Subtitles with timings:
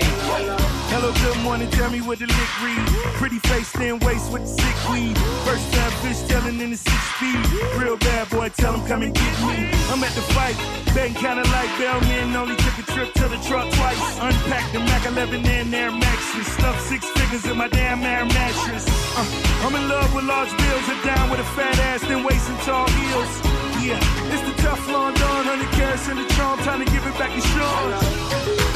[0.00, 2.86] Hello, good morning, tell me what the lick read.
[3.20, 5.18] Pretty face, thin waist with the sick weed.
[5.44, 7.36] First time fish telling in the six speed.
[7.76, 9.68] Real bad boy, tell him come and get me.
[9.92, 10.56] I'm at the fight,
[10.94, 12.34] betting kinda like Bellman.
[12.34, 14.00] Only took a trip to the truck twice.
[14.16, 16.46] Unpacked the Mac 11 and Air Maxes.
[16.56, 18.88] Stuffed six figures in my damn air mattress.
[19.12, 19.28] Uh,
[19.66, 22.58] I'm in love with large bills, and down with a fat ass, thin waist and
[22.60, 23.32] tall heels.
[23.84, 24.00] Yeah,
[24.32, 27.40] it's the tough London, 100 carats in the trunk, time to give it back to
[27.52, 28.71] Sean.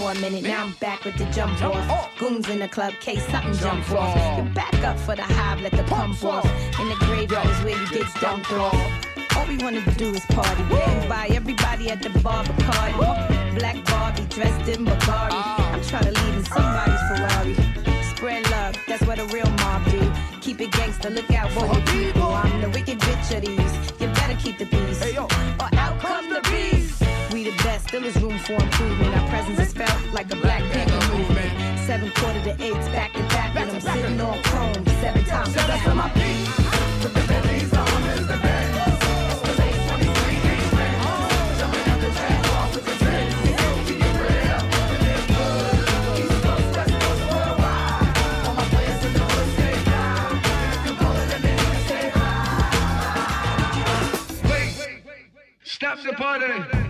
[0.00, 2.18] For a minute, now I'm back with the jump off.
[2.18, 4.16] Goons in the club, case something jump off.
[4.38, 6.46] You back up for the hive, let the pump off.
[6.80, 8.74] In the graveyard is where you get dumped off.
[9.36, 10.62] All we wanna do is party.
[10.70, 13.58] Getting by everybody at the bar, Bacardi.
[13.58, 15.42] Black Barbie dressed in Bugatti.
[15.74, 17.54] I'm trying to leave in somebody's Ferrari.
[18.14, 20.00] Spread love, that's what a real mob do.
[20.40, 22.30] Keep it gangster, look out for your people.
[22.42, 24.00] I'm the wicked bitch of these.
[24.00, 25.02] You better keep the peace.
[25.18, 26.79] Or out come the beast.
[27.40, 29.16] We the best, still is room for improvement.
[29.16, 31.78] Our presence is felt like a black panther movement.
[31.86, 35.54] Seven quarter to eights, back to back, and I'm sitting on chrome seven times.
[35.54, 36.10] That's on my
[55.64, 56.89] Stop the party.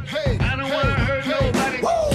[0.71, 2.10] Don't wanna hurt nobody.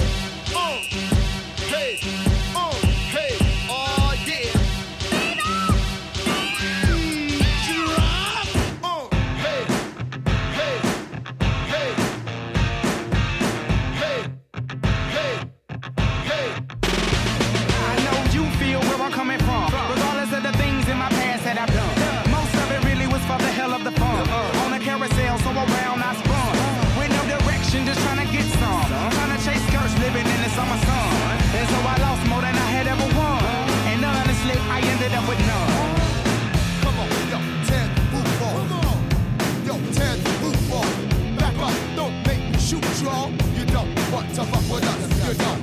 [44.36, 45.62] To fuck with us, you don't.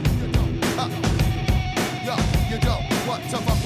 [2.03, 2.15] Yo,
[2.49, 3.62] You don't to fuck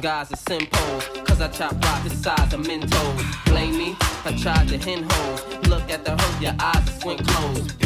[0.00, 3.44] Guys are simple, cause I chop rock the size of Mentos.
[3.44, 5.68] Blame me, I tried to hen hoes.
[5.68, 7.79] Look at the hurt, your eyes are squint closed.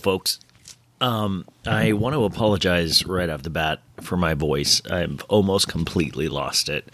[0.00, 0.40] Folks.
[1.00, 4.82] Um, I want to apologize right off the bat for my voice.
[4.90, 6.92] I've almost completely lost it.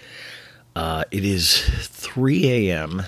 [0.76, 3.03] Uh, it is 3 a.m.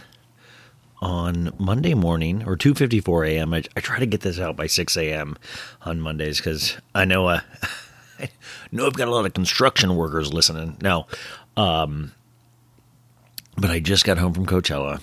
[1.00, 3.54] on Monday morning, or 2:54 a.m.
[3.54, 5.36] I, I try to get this out by 6 a.m.
[5.82, 7.40] on Mondays because I know uh,
[8.18, 8.30] I
[8.72, 10.78] know I've got a lot of construction workers listening.
[10.80, 11.06] No,
[11.56, 12.12] um,
[13.56, 15.00] but I just got home from Coachella.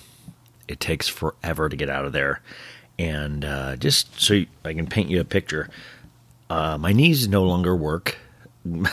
[0.68, 2.42] It takes forever to get out of there.
[2.98, 5.68] And uh, just so you, I can paint you a picture,
[6.48, 8.18] uh, my knees no longer work.
[8.64, 8.88] my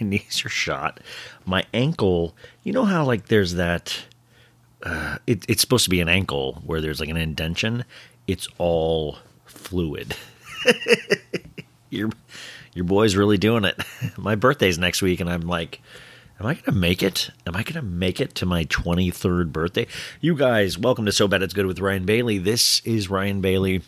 [0.00, 1.00] knees are shot.
[1.44, 4.04] My ankle, you know how like there's that.
[4.82, 7.84] Uh, it, it's supposed to be an ankle where there's like an indention.
[8.26, 10.16] It's all fluid.
[11.90, 12.10] your
[12.74, 13.78] your boy's really doing it.
[14.16, 15.80] My birthday's next week, and I'm like,
[16.42, 17.30] am I gonna make it?
[17.46, 19.86] Am I gonna make it to my 23rd birthday?
[20.20, 22.38] You guys, welcome to So Bad It's Good with Ryan Bailey.
[22.38, 23.82] This is Ryan Bailey.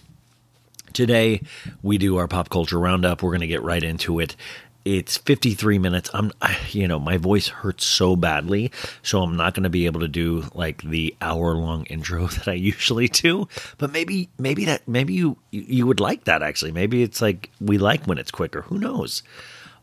[0.93, 1.43] Today
[1.83, 3.25] we do our pop culture roundup.
[3.25, 4.37] We're gonna get right into it.
[4.85, 6.11] It's 53 minutes.
[6.15, 8.71] I'm, I, you know, my voice hurts so badly,
[9.03, 12.49] so I'm not going to be able to do like the hour long intro that
[12.49, 13.49] I usually do.
[13.79, 16.73] But maybe, maybe that, maybe you, you would like that actually.
[16.73, 18.61] Maybe it's like we like when it's quicker.
[18.61, 19.23] Who knows?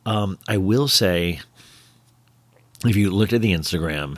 [0.06, 1.42] Um, I will say,
[2.86, 4.18] if you looked at the Instagram,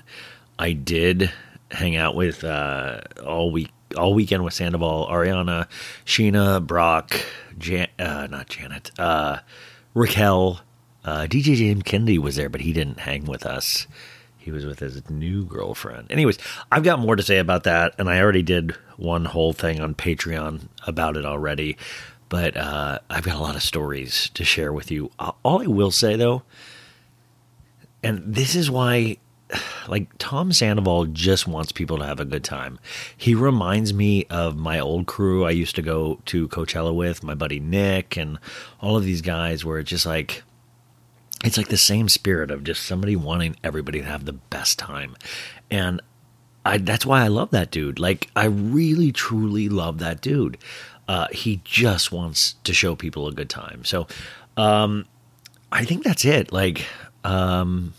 [0.57, 1.31] I did
[1.71, 5.67] hang out with uh, all week, all weekend with Sandoval, Ariana,
[6.05, 7.19] Scheana, Brock,
[7.57, 9.39] Jan, uh, not Janet, uh,
[9.93, 10.61] Raquel,
[11.03, 13.87] uh, DJ James Kennedy was there, but he didn't hang with us.
[14.37, 16.11] he was with his new girlfriend.
[16.11, 16.37] Anyways,
[16.71, 19.95] I've got more to say about that, and I already did one whole thing on
[19.95, 21.77] Patreon about it already.
[22.29, 25.11] But uh, I've got a lot of stories to share with you.
[25.19, 26.43] All I will say though,
[28.03, 29.17] and this is why
[29.87, 32.79] like Tom Sandoval just wants people to have a good time.
[33.15, 37.35] He reminds me of my old crew I used to go to Coachella with, my
[37.35, 38.39] buddy Nick and
[38.81, 40.43] all of these guys where it's just like
[41.43, 45.15] it's like the same spirit of just somebody wanting everybody to have the best time.
[45.69, 46.01] And
[46.65, 47.99] I that's why I love that dude.
[47.99, 50.57] Like I really truly love that dude.
[51.07, 53.83] Uh, he just wants to show people a good time.
[53.83, 54.07] So
[54.57, 55.05] um
[55.71, 56.53] I think that's it.
[56.53, 56.85] Like
[57.23, 57.93] um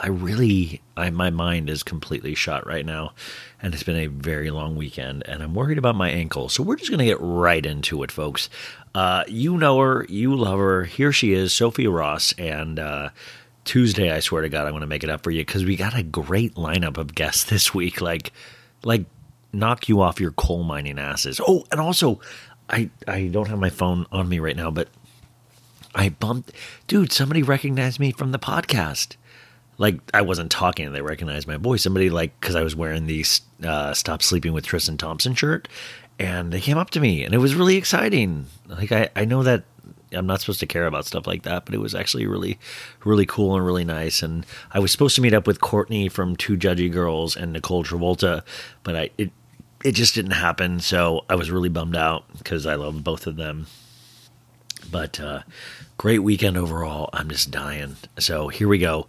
[0.00, 3.14] I really, I, my mind is completely shot right now,
[3.60, 6.48] and it's been a very long weekend, and I'm worried about my ankle.
[6.48, 8.48] So we're just gonna get right into it, folks.
[8.94, 10.84] Uh, you know her, you love her.
[10.84, 13.10] Here she is, Sophie Ross, and uh,
[13.64, 15.98] Tuesday, I swear to God, I'm gonna make it up for you because we got
[15.98, 18.00] a great lineup of guests this week.
[18.00, 18.32] Like,
[18.84, 19.04] like
[19.52, 21.40] knock you off your coal mining asses.
[21.44, 22.20] Oh, and also,
[22.70, 24.88] I I don't have my phone on me right now, but
[25.98, 26.52] I bumped,
[26.86, 27.12] dude.
[27.12, 29.16] Somebody recognized me from the podcast
[29.78, 31.82] like I wasn't talking and they recognized my voice.
[31.82, 33.24] Somebody like because I was wearing the
[33.64, 35.68] uh, "Stop Sleeping with Tristan Thompson" shirt,
[36.18, 38.46] and they came up to me and it was really exciting.
[38.66, 39.64] Like I, I know that
[40.12, 42.58] I'm not supposed to care about stuff like that, but it was actually really,
[43.04, 44.22] really cool and really nice.
[44.22, 47.84] And I was supposed to meet up with Courtney from Two Judgy Girls and Nicole
[47.84, 48.42] Travolta,
[48.82, 49.30] but I it
[49.84, 50.80] it just didn't happen.
[50.80, 53.66] So I was really bummed out because I love both of them.
[54.90, 55.42] But uh,
[55.96, 57.10] great weekend overall.
[57.12, 57.96] I'm just dying.
[58.18, 59.06] So here we go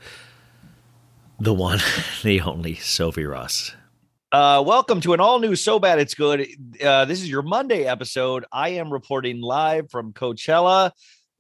[1.40, 1.80] the one,
[2.24, 3.74] the only Sophie Ross.
[4.32, 6.48] Uh, welcome to an all new So Bad It's Good.
[6.84, 8.46] Uh, this is your Monday episode.
[8.52, 10.92] I am reporting live from Coachella.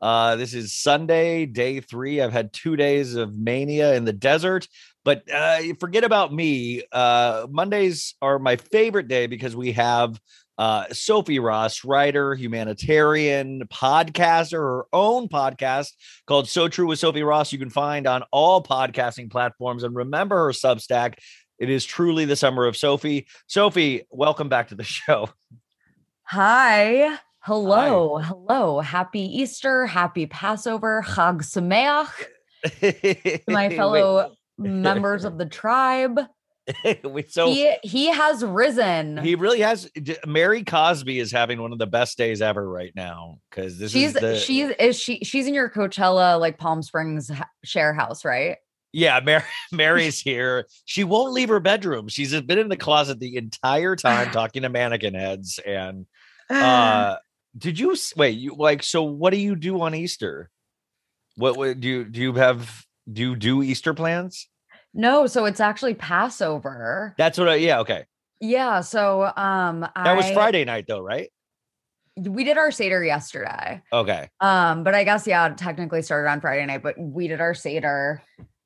[0.01, 2.22] Uh, this is Sunday, day three.
[2.22, 4.67] I've had two days of mania in the desert,
[5.03, 6.84] but uh, forget about me.
[6.91, 10.19] Uh, Mondays are my favorite day because we have
[10.60, 15.94] uh, Sophie Ross, writer, humanitarian, podcaster, her own podcast
[16.28, 17.54] called So True with Sophie Ross.
[17.54, 19.84] You can find on all podcasting platforms.
[19.84, 21.13] And remember her Substack.
[21.60, 23.28] It is truly the summer of Sophie.
[23.48, 25.30] Sophie, welcome back to the show.
[26.24, 27.18] Hi.
[27.39, 28.18] Hello.
[28.18, 28.28] Hi.
[28.28, 28.82] Hello.
[28.82, 29.86] Happy Easter.
[29.86, 31.06] Happy Passover.
[31.08, 32.12] Chag Sameach.
[33.48, 36.20] my fellow members of the tribe.
[37.30, 39.18] so he he has risen.
[39.18, 39.90] He really has.
[40.26, 44.16] Mary Cosby is having one of the best days ever right now because this she's
[44.16, 47.32] is the, she's is she she's in your Coachella like Palm Springs
[47.64, 48.58] share house, right?
[48.92, 50.68] Yeah, Mary, Mary's here.
[50.86, 52.08] She won't leave her bedroom.
[52.08, 55.60] She's been in the closet the entire time talking to mannequin heads.
[55.66, 56.06] And
[56.50, 57.18] uh
[57.58, 58.38] did you wait?
[58.38, 59.04] You like so?
[59.04, 60.50] What do you do on Easter?
[61.36, 62.22] What, what do you do?
[62.22, 64.49] You have do you do Easter plans?
[64.93, 67.15] No, so it's actually Passover.
[67.17, 68.05] That's what I yeah, okay.
[68.39, 71.29] Yeah, so um That I, was Friday night though, right?
[72.17, 73.81] We did our Seder yesterday.
[73.93, 74.29] Okay.
[74.41, 78.22] Um, but I guess yeah, technically started on Friday night, but we did our Seder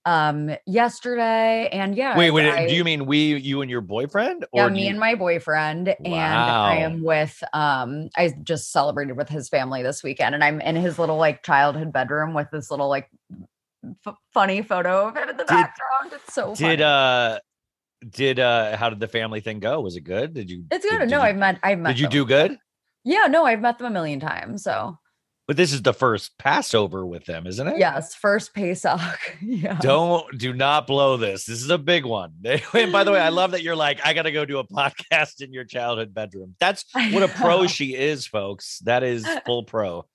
[0.05, 4.45] um yesterday and yeah wait wait I, do you mean we you and your boyfriend
[4.53, 4.89] yeah me you...
[4.89, 5.95] and my boyfriend wow.
[6.05, 10.59] and i am with um i just celebrated with his family this weekend and i'm
[10.59, 13.09] in his little like childhood bedroom with this little like
[14.05, 16.13] f- funny photo of him in the did, background.
[16.13, 16.77] It's so funny.
[16.77, 17.39] did uh
[18.09, 19.81] did uh how did the family thing go?
[19.81, 20.33] Was it good?
[20.33, 20.99] Did you It's good.
[20.99, 22.57] Did, no, did I've met I've met Did you do good?
[23.03, 24.63] Yeah, no, I've met them a million times.
[24.63, 24.97] So
[25.45, 27.77] but this is the first Passover with them, isn't it?
[27.77, 28.99] Yes, first Pesach.
[29.41, 29.77] yeah.
[29.81, 31.45] Don't do not blow this.
[31.45, 32.33] This is a big one.
[32.73, 35.41] and by the way, I love that you're like, I gotta go do a podcast
[35.41, 36.55] in your childhood bedroom.
[36.59, 38.79] That's what a pro she is, folks.
[38.79, 40.05] That is full pro.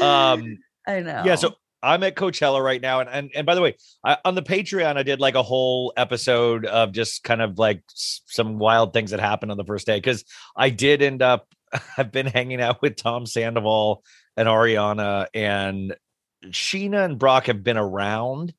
[0.00, 1.22] Um I know.
[1.24, 4.34] Yeah, so I'm at Coachella right now, and and, and by the way, I, on
[4.34, 8.92] the Patreon, I did like a whole episode of just kind of like some wild
[8.92, 10.24] things that happened on the first day because
[10.56, 11.46] I did end up.
[11.98, 14.02] I've been hanging out with Tom Sandoval
[14.36, 15.94] and Ariana, and
[16.46, 18.54] Scheana and Brock have been around,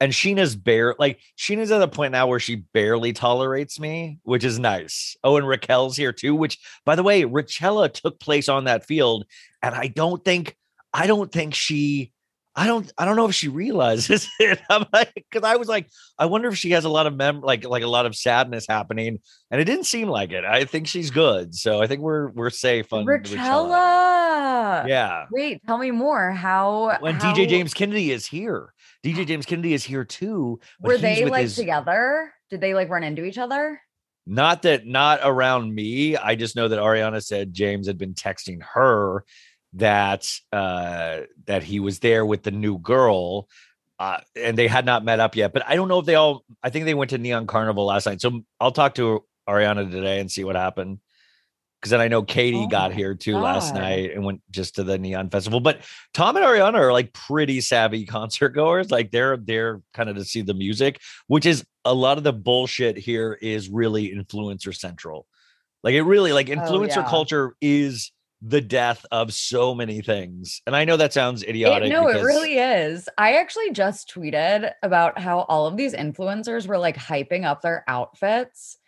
[0.00, 4.44] and Scheana's bare like Scheana's at a point now where she barely tolerates me, which
[4.44, 5.16] is nice.
[5.22, 6.34] Oh, and Raquel's here too.
[6.34, 9.26] Which, by the way, Rachella took place on that field,
[9.62, 10.56] and I don't think
[10.94, 12.12] I don't think she
[12.54, 14.60] I don't I don't know if she realizes it.
[14.68, 17.40] I'm like because I was like, I wonder if she has a lot of mem
[17.40, 19.20] like like a lot of sadness happening.
[19.50, 20.44] And it didn't seem like it.
[20.44, 21.54] I think she's good.
[21.54, 24.86] So I think we're we're safe on Rachella.
[24.86, 25.26] Yeah.
[25.30, 26.32] Wait, tell me more.
[26.32, 27.32] How when how...
[27.32, 28.72] DJ James Kennedy is here.
[29.04, 30.60] DJ James Kennedy is here too.
[30.80, 31.56] Were they like his...
[31.56, 32.32] together?
[32.50, 33.80] Did they like run into each other?
[34.26, 36.16] Not that not around me.
[36.16, 39.24] I just know that Ariana said James had been texting her
[39.74, 43.48] that uh that he was there with the new girl
[43.98, 45.52] uh, and they had not met up yet.
[45.52, 46.44] But I don't know if they all.
[46.60, 48.20] I think they went to Neon Carnival last night.
[48.20, 50.98] So I'll talk to Ariana today and see what happened.
[51.80, 54.82] Because then I know Katie Oh got here too last night and went just to
[54.82, 55.60] the Neon Festival.
[55.60, 55.82] But
[56.14, 58.90] Tom and Ariana are like pretty savvy concert goers.
[58.90, 62.32] Like they're they're kind of to see the music, which is a lot of the
[62.32, 65.26] bullshit here is really influencer central.
[65.84, 67.08] Like it really like influencer Oh, yeah.
[67.08, 68.10] culture is
[68.44, 70.60] the death of so many things.
[70.66, 71.90] And I know that sounds It, idiotic.
[71.90, 73.08] no, it really is.
[73.16, 77.84] I actually just tweeted about how all of these influencers were like hyping up their
[77.86, 78.78] outfits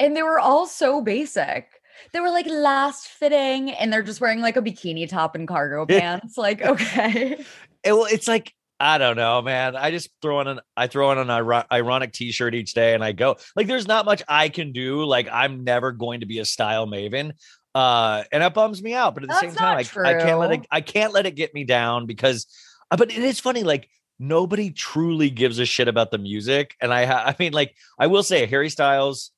[0.00, 1.68] and they were all so basic.
[2.12, 5.86] They were like last fitting and they're just wearing like a bikini top and cargo
[5.86, 6.36] pants.
[6.36, 7.44] Like, okay.
[7.84, 9.74] it, well, it's like I don't know, man.
[9.74, 13.02] I just throw on an I throw on an iro- ironic T-shirt each day, and
[13.02, 13.36] I go.
[13.56, 15.02] Like, there's not much I can do.
[15.04, 17.32] Like, I'm never going to be a style maven,
[17.78, 19.14] uh, and that bums me out.
[19.14, 20.66] But at the same time, I, I can't let it.
[20.70, 22.46] I can't let it get me down because.
[22.90, 23.88] uh, But it is funny, like.
[24.20, 28.24] Nobody truly gives a shit about the music, and I, I mean, like, I will
[28.24, 29.30] say, Harry Styles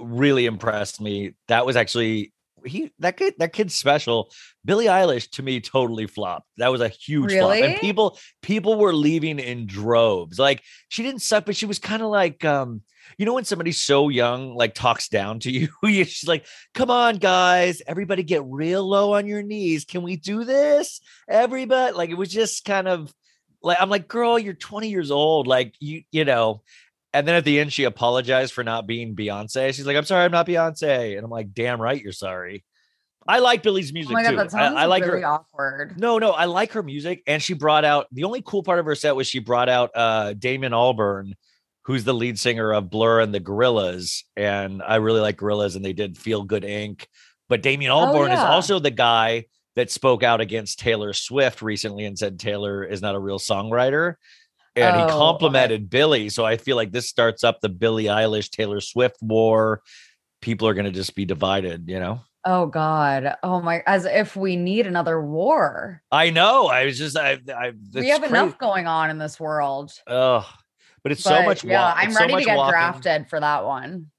[0.00, 1.34] really impressed me.
[1.46, 2.32] That was actually
[2.66, 4.30] he that kid that kid's special.
[4.64, 6.46] Billie Eilish to me totally flopped.
[6.58, 7.50] That was a huge flop.
[7.62, 10.38] And people people were leaving in droves.
[10.38, 12.82] Like she didn't suck, but she was kind of like um
[13.18, 16.44] you know when somebody's so young like talks down to you, you- she's like,
[16.74, 19.84] "Come on, guys, everybody get real low on your knees.
[19.84, 21.00] Can we do this?
[21.28, 23.14] Everybody." Like it was just kind of
[23.62, 25.46] like I'm like, "Girl, you're 20 years old.
[25.46, 26.62] Like you, you know."
[27.16, 29.74] And then at the end, she apologized for not being Beyonce.
[29.74, 32.64] She's like, "I'm sorry, I'm not Beyonce." And I'm like, "Damn right, you're sorry."
[33.28, 34.56] I like Billie's Oh music my god, too.
[34.56, 35.26] I, I like really her.
[35.26, 35.98] awkward.
[35.98, 37.22] No, no, I like her music.
[37.26, 39.90] And she brought out the only cool part of her set was she brought out
[39.94, 41.32] uh Damon Albarn,
[41.82, 44.22] who's the lead singer of Blur and the Gorillaz.
[44.36, 47.06] And I really like Gorillaz, and they did Feel Good Inc.
[47.48, 52.04] But Damien Oh, Albarn is also the guy that spoke out against Taylor Swift recently
[52.04, 54.14] and said Taylor is not a real songwriter.
[54.76, 55.12] And Oh, he okay.
[55.14, 56.28] complimented Billie.
[56.28, 59.80] So I feel like this starts up the Billie Eilish Taylor Swift war.
[60.42, 62.20] People are going to just be divided, you know?
[62.44, 63.34] Oh god.
[63.42, 66.02] Oh my as if we need another war.
[66.12, 66.66] I know.
[66.68, 68.34] I was just, I, I, we have crazy.
[68.34, 69.90] enough going on in this world.
[70.06, 70.48] Oh,
[71.02, 71.64] but it's so But, much.
[71.64, 72.70] Yeah, wa- I'm it's so ready to get walking.
[72.72, 74.10] drafted for that one.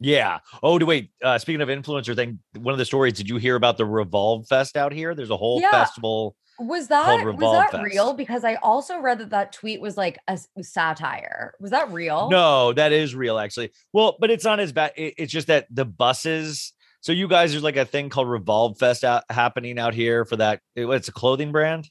[0.00, 0.38] Yeah.
[0.62, 1.10] Oh, do wait.
[1.22, 3.14] Uh, speaking of influencer thing, one of the stories.
[3.14, 5.14] Did you hear about the Revolve Fest out here?
[5.14, 5.70] There's a whole Yeah.
[5.72, 6.36] festival.
[6.58, 7.84] Was that was that Fest.
[7.84, 8.14] real?
[8.14, 11.54] Because I also read that that tweet was like a satire.
[11.60, 12.28] Was that real?
[12.30, 13.70] No, that is real actually.
[13.92, 14.92] Well, but it's not as bad.
[14.96, 16.72] It- it's just that the buses.
[17.00, 20.36] So you guys, there's like a thing called Revolve Fest out, happening out here for
[20.36, 20.60] that.
[20.74, 21.88] it- It's a clothing brand.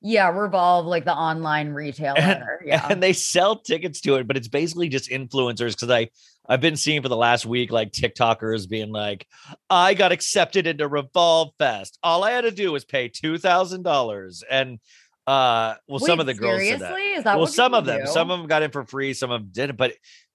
[0.00, 2.60] Yeah, Revolve, like the online retailer.
[2.64, 2.86] yeah.
[2.88, 6.08] and they sell tickets to it, but it's basically just influencers because I
[6.48, 9.26] I've been seeing for the last week like TikTokers being like,
[9.68, 11.98] I got accepted into Revolve Fest.
[12.02, 14.78] All I had to do was pay two thousand dollars, and
[15.26, 16.78] uh, well, some of the girls seriously?
[16.88, 17.18] that.
[17.18, 18.06] Is that well, some of them, do?
[18.06, 19.76] some of them got in for free, some of them didn't.
[19.76, 19.92] But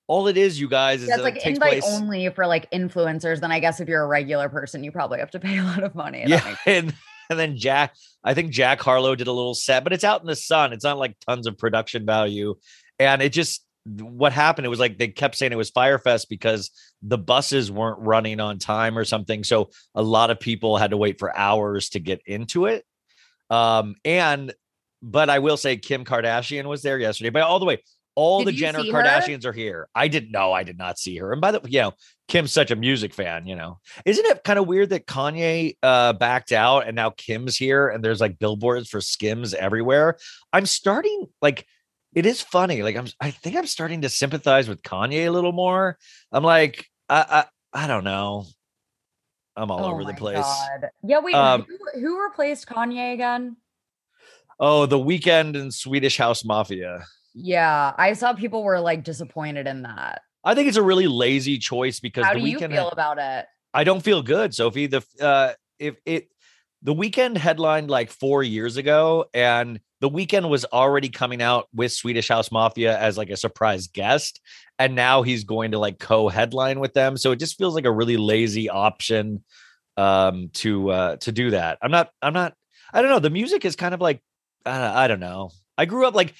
[0.07, 1.99] all it is, you guys, is That's that like it takes invite place.
[1.99, 3.39] only for like influencers.
[3.39, 5.83] Then I guess if you're a regular person, you probably have to pay a lot
[5.83, 6.25] of money.
[6.27, 6.93] Yeah, and
[7.29, 10.27] and then Jack, I think Jack Harlow did a little set, but it's out in
[10.27, 10.73] the sun.
[10.73, 12.55] It's not like tons of production value,
[12.99, 14.65] and it just what happened.
[14.65, 18.39] It was like they kept saying it was Fyre Fest because the buses weren't running
[18.39, 19.43] on time or something.
[19.43, 22.85] So a lot of people had to wait for hours to get into it.
[23.49, 24.53] Um, and
[25.01, 27.29] but I will say Kim Kardashian was there yesterday.
[27.29, 27.83] But all the way,
[28.15, 29.01] all Did the Jenner see her?
[29.01, 29.87] Kardashians are here.
[29.95, 30.53] I didn't know.
[30.53, 31.31] I did not see her.
[31.31, 31.93] And by the way, you know,
[32.27, 33.45] Kim's such a music fan.
[33.47, 37.55] You know, isn't it kind of weird that Kanye uh backed out and now Kim's
[37.57, 40.17] here and there's like billboards for Skims everywhere?
[40.51, 41.65] I'm starting like
[42.13, 42.83] it is funny.
[42.83, 45.97] Like I'm I think I'm starting to sympathize with Kanye a little more.
[46.31, 48.45] I'm like, I I, I don't know.
[49.55, 50.37] I'm all Oh over the place.
[50.37, 50.89] God.
[51.03, 53.57] Yeah, wait, Um, who, who replaced Kanye again?
[54.59, 57.05] Oh, the Weeknd and Swedish House Mafia.
[57.33, 60.21] Yeah, I saw people were like disappointed in that.
[60.43, 63.45] I think it's a really lazy choice because How the do you feel about it?
[63.73, 64.87] I don't feel good, Sophie.
[64.87, 66.29] The uh if it
[66.81, 71.93] the Weeknd headlined like four years ago, and the Weeknd was already coming out with
[71.93, 74.41] Swedish House Mafia as like a surprise guest,
[74.77, 77.15] and now he's going to like co-headline with them.
[77.15, 79.43] So it just feels like a really lazy option
[79.95, 81.77] um to uh to do that.
[81.81, 82.53] I'm not I'm not
[82.93, 83.19] I don't know.
[83.19, 84.21] The music is kind of like
[84.65, 85.51] uh, I don't know.
[85.77, 86.35] I grew up like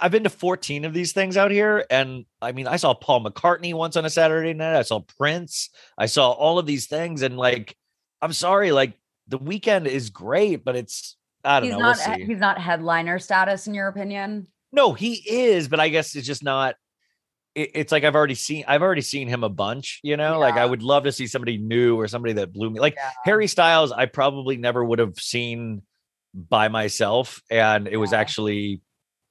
[0.00, 1.84] I've been to 14 of these things out here.
[1.90, 4.78] And I mean, I saw Paul McCartney once on a Saturday night.
[4.78, 5.70] I saw Prince.
[5.98, 7.22] I saw all of these things.
[7.22, 7.76] And like,
[8.22, 8.94] I'm sorry, like
[9.28, 11.78] the Weeknd is great, but it's, I don't He's know.
[11.80, 14.46] not we'll he's not headliner status in your opinion.
[14.72, 16.74] No, he is, but I guess it's just not.
[17.54, 18.64] It, it's like I've already seen.
[18.66, 20.00] I've already seen him a bunch.
[20.02, 22.80] You know, like I would love to see somebody new or somebody that blew me.
[22.80, 23.10] Like Yeah.
[23.24, 25.82] Harry Styles, I probably never would have seen
[26.34, 28.80] by myself, and it was actually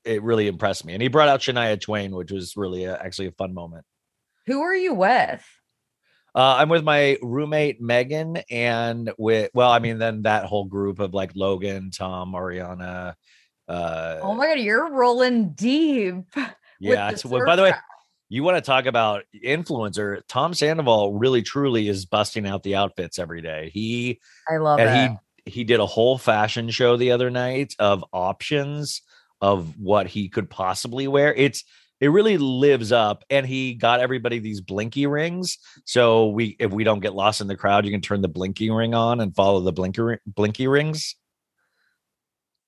[0.06, 0.94] it really impressed me.
[0.94, 3.86] And he brought out Shania Twain, which was really a, actually a fun moment.
[4.48, 5.46] Who are you with?
[6.36, 11.00] Uh, I'm with my roommate Megan, and with well, I mean, then that whole group
[11.00, 13.14] of like Logan, Tom, Ariana.
[13.68, 16.16] Uh, oh my god, you're rolling deep.
[16.80, 17.16] Yeah.
[17.24, 17.74] Well, by the way,
[18.28, 20.20] you want to talk about influencer?
[20.28, 23.70] Tom Sandoval really truly is busting out the outfits every day.
[23.74, 25.20] He, I love and it.
[25.46, 29.02] He he did a whole fashion show the other night of options
[29.44, 31.34] of what he could possibly wear.
[31.34, 31.66] It's
[32.00, 36.84] it really lives up and he got everybody these blinky rings so we if we
[36.84, 39.62] don't get lost in the crowd you can turn the blinky ring on and follow
[39.62, 41.16] the blinky blinky rings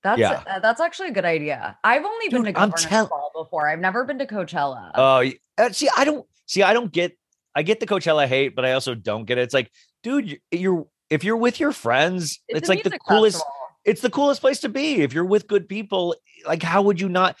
[0.02, 0.60] that's yeah.
[0.62, 1.76] That's actually a good idea.
[1.82, 3.68] I've only Dude, been to Governor's tell- Ball before.
[3.68, 4.92] I've never been to Coachella.
[4.94, 6.62] Oh, uh, see, I don't see.
[6.62, 7.18] I don't get.
[7.56, 9.40] I get the Coachella hate, but I also don't get it.
[9.40, 9.68] It's like,
[10.04, 13.38] dude, you're if you're with your friends, it's, it's like the coolest.
[13.38, 13.65] Festival.
[13.86, 15.02] It's the coolest place to be.
[15.02, 17.36] If you're with good people, like how would you not?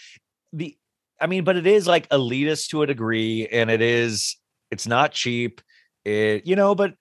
[0.52, 0.76] The,
[1.20, 4.36] I mean, but it is like elitist to a degree, and it is.
[4.70, 5.60] It's not cheap.
[6.04, 6.94] It, you know, but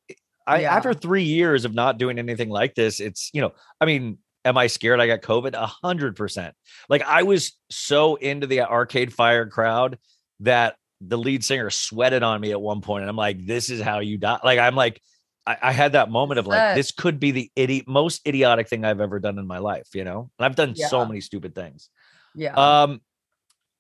[0.48, 0.76] I yeah.
[0.76, 4.58] after three years of not doing anything like this, it's you know, I mean, am
[4.58, 5.54] I scared I got COVID?
[5.54, 6.56] A hundred percent.
[6.90, 9.98] Like I was so into the Arcade Fire crowd
[10.42, 13.82] that the lead singer sweated on me at one point, and I'm like, "This is
[13.82, 15.02] how you die." Like I'm like,
[15.46, 18.84] I, I had that moment of like, this could be the idiot, most idiotic thing
[18.84, 19.90] I've ever done in my life.
[19.94, 20.88] You know, and I've done yeah.
[20.88, 21.90] so many stupid things.
[22.34, 22.54] Yeah.
[22.54, 23.02] Um.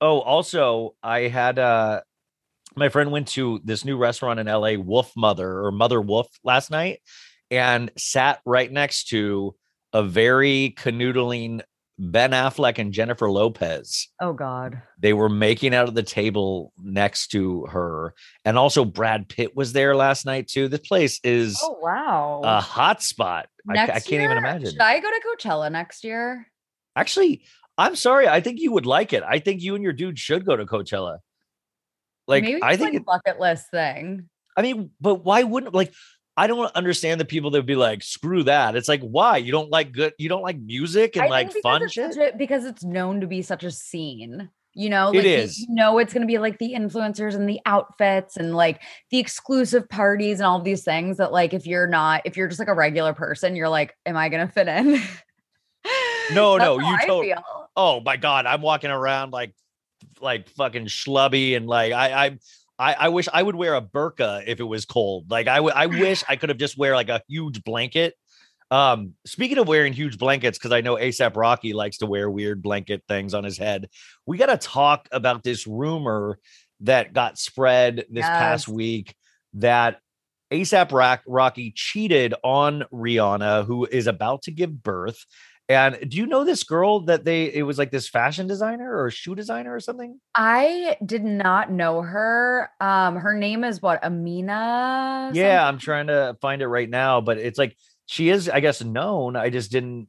[0.01, 2.01] Oh, also, I had uh,
[2.75, 6.69] my friend went to this new restaurant in LA, Wolf Mother or Mother Wolf, last
[6.71, 7.01] night,
[7.49, 9.56] and sat right next to
[9.93, 11.62] a very canoodling
[11.97, 14.10] Ben Affleck and Jennifer Lopez.
[14.21, 14.81] Oh God.
[14.99, 18.13] They were making out at the table next to her.
[18.43, 20.67] And also Brad Pitt was there last night too.
[20.67, 22.41] This place is Oh wow.
[22.43, 23.47] A hot spot.
[23.69, 24.71] I, I, can't year, even imagine.
[24.71, 26.47] Should I go to Coachella next year?
[26.95, 27.43] Actually,
[27.77, 28.27] I'm sorry.
[28.27, 29.23] I think you would like it.
[29.23, 31.19] I think you and your dude should go to Coachella.
[32.27, 34.29] Like Maybe I think like it, bucket list thing.
[34.58, 35.93] I mean, but why wouldn't like
[36.38, 38.76] I don't understand the people that would be like, screw that.
[38.76, 39.38] It's like, why?
[39.38, 42.17] You don't like good, you don't like music and like fun shit?
[42.17, 44.50] A, because it's known to be such a scene.
[44.78, 45.58] You know, like it is.
[45.58, 49.19] You know, it's going to be like the influencers and the outfits and like the
[49.19, 52.67] exclusive parties and all these things that, like, if you're not, if you're just like
[52.67, 55.02] a regular person, you're like, am I going to fit in?
[56.34, 57.26] no, no, you told.
[57.78, 59.54] Oh my god, I'm walking around like,
[60.19, 62.38] like fucking schlubby and like I, I,
[62.77, 65.31] I, I wish I would wear a burqa if it was cold.
[65.31, 68.15] Like I, w- I wish I could have just wear like a huge blanket.
[68.71, 72.61] Um, speaking of wearing huge blankets, because I know ASAP Rocky likes to wear weird
[72.61, 73.89] blanket things on his head.
[74.25, 76.39] We got to talk about this rumor
[76.81, 78.29] that got spread this yes.
[78.29, 79.15] past week
[79.53, 79.99] that
[80.51, 85.25] ASAP Rocky cheated on Rihanna, who is about to give birth.
[85.67, 89.10] And do you know this girl that they it was like this fashion designer or
[89.10, 90.19] shoe designer or something?
[90.36, 92.69] I did not know her.
[92.80, 95.25] Um her name is what Amina?
[95.28, 95.41] Something?
[95.41, 97.75] Yeah, I'm trying to find it right now, but it's like
[98.06, 99.36] she is I guess known.
[99.36, 100.08] I just didn't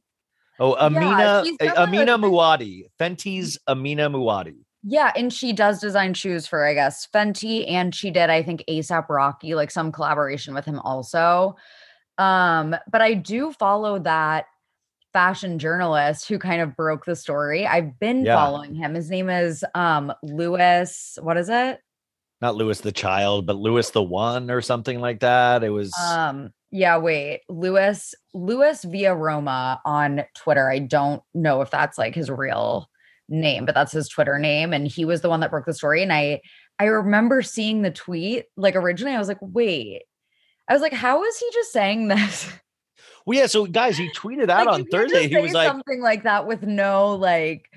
[0.59, 2.85] Oh, Amina yeah, Amina Muaddi.
[2.99, 4.57] Fenty's Amina Muaddi.
[4.83, 8.63] Yeah, and she does design shoes for I guess Fenty and she did I think
[8.69, 11.55] ASAP Rocky like some collaboration with him also.
[12.19, 14.45] Um but I do follow that
[15.17, 17.65] fashion journalist who kind of broke the story.
[17.65, 18.35] I've been yeah.
[18.35, 18.93] following him.
[18.93, 21.17] His name is um Lewis.
[21.19, 21.79] What is it?
[22.39, 25.63] Not Lewis the child, but Lewis the one or something like that.
[25.63, 27.41] It was um yeah, wait.
[27.49, 30.69] Lewis Lewis via Roma on Twitter.
[30.69, 32.87] I don't know if that's like his real
[33.27, 36.03] name, but that's his Twitter name and he was the one that broke the story
[36.03, 36.41] and I
[36.77, 40.03] I remember seeing the tweet like originally I was like, "Wait."
[40.69, 42.51] I was like, "How is he just saying this?"
[43.27, 43.45] Well, yeah.
[43.45, 45.27] So, guys, he tweeted out like, on Thursday.
[45.27, 47.69] He was like something like that with no like.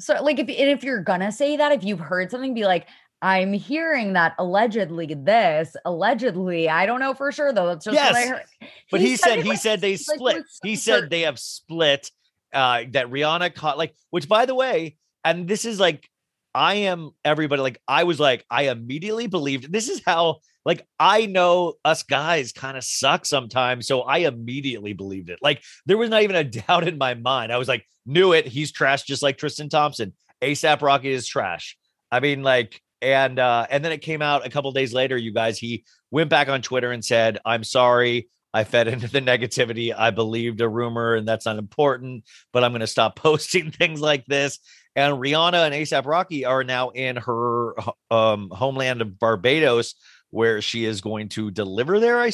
[0.00, 2.86] So, like, if if you're gonna say that, if you've heard something, be like,
[3.22, 6.68] I'm hearing that allegedly this allegedly.
[6.68, 7.66] I don't know for sure though.
[7.68, 8.12] That's just yes.
[8.12, 8.44] what I heard.
[8.90, 10.20] But he, he said, said he said they split.
[10.20, 12.10] Like, he said they have split.
[12.50, 16.08] Uh, that Rihanna caught like, which by the way, and this is like,
[16.54, 17.62] I am everybody.
[17.62, 19.72] Like, I was like, I immediately believed.
[19.72, 23.86] This is how like I know us guys kind of suck sometimes.
[23.86, 25.38] So I immediately believed it.
[25.40, 27.52] Like there was not even a doubt in my mind.
[27.52, 28.46] I was like, knew it.
[28.46, 30.12] He's trash just like Tristan Thompson.
[30.42, 31.76] ASAP Rocky is trash.
[32.12, 35.32] I mean, like, and uh, and then it came out a couple days later, you
[35.32, 38.28] guys, he went back on Twitter and said, I'm sorry.
[38.52, 39.94] I fed into the negativity.
[39.96, 44.26] I believed a rumor, and that's unimportant, but I'm going to stop posting things like
[44.26, 44.58] this.
[44.98, 47.74] And Rihanna and ASAP Rocky are now in her
[48.10, 49.94] um, homeland of Barbados
[50.30, 52.20] where she is going to deliver there.
[52.20, 52.32] I,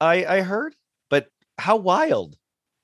[0.00, 0.74] I, I heard,
[1.08, 2.36] but how wild.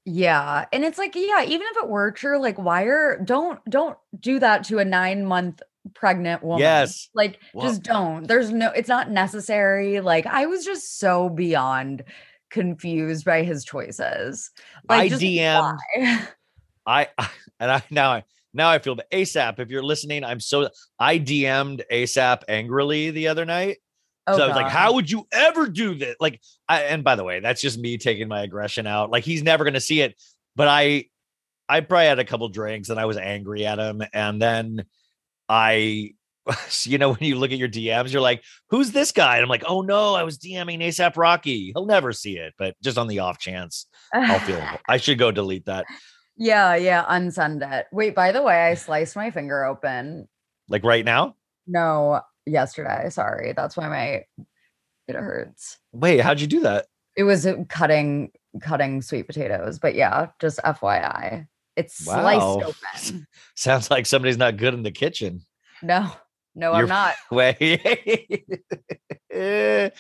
[0.05, 0.67] Yeah.
[0.73, 4.39] And it's like, yeah, even if it were true, like why are don't don't do
[4.39, 5.61] that to a nine month
[5.93, 6.61] pregnant woman.
[6.61, 7.09] Yes.
[7.13, 8.29] Like Well- just don't.
[8.29, 10.01] There's no it's not necessary.
[10.01, 12.05] Like I was just so beyond
[12.51, 14.53] confused by his choices.
[14.89, 16.29] Like I DM'd why?
[16.87, 17.09] I
[17.59, 18.25] and I now I
[18.57, 19.59] now I feel the ASAP.
[19.59, 23.79] If you're listening, I'm so I DM'd ASAP angrily the other night.
[24.27, 26.17] Oh, so I was like, how would you ever do this?
[26.19, 29.11] Like, I and by the way, that's just me taking my aggression out.
[29.11, 30.21] Like he's never gonna see it.
[30.57, 31.07] But I
[31.69, 34.03] I probably had a couple drinks and I was angry at him.
[34.13, 34.85] And then
[35.49, 36.15] I
[36.83, 39.37] you know, when you look at your DMs, you're like, who's this guy?
[39.37, 41.73] And I'm like, oh no, I was DMing ASAP Rocky.
[41.75, 45.31] He'll never see it, but just on the off chance, I'll feel I should go
[45.31, 45.87] delete that.
[46.37, 47.87] Yeah, yeah, unsend it.
[47.93, 50.29] Wait, by the way, I sliced my finger open.
[50.69, 51.37] Like right now.
[51.67, 53.09] No, yesterday.
[53.11, 53.53] Sorry.
[53.55, 54.25] That's why my
[55.09, 55.79] it hurts.
[55.93, 56.87] Wait, how'd you do that?
[57.17, 61.47] It was uh, cutting cutting sweet potatoes, but yeah, just FYI.
[61.77, 62.61] It's sliced Wow.
[62.65, 63.27] open.
[63.55, 65.43] Sounds like somebody's not good in the kitchen.
[65.83, 66.11] No,
[66.55, 67.15] no, You're- I'm not.
[69.37, 69.93] Wait.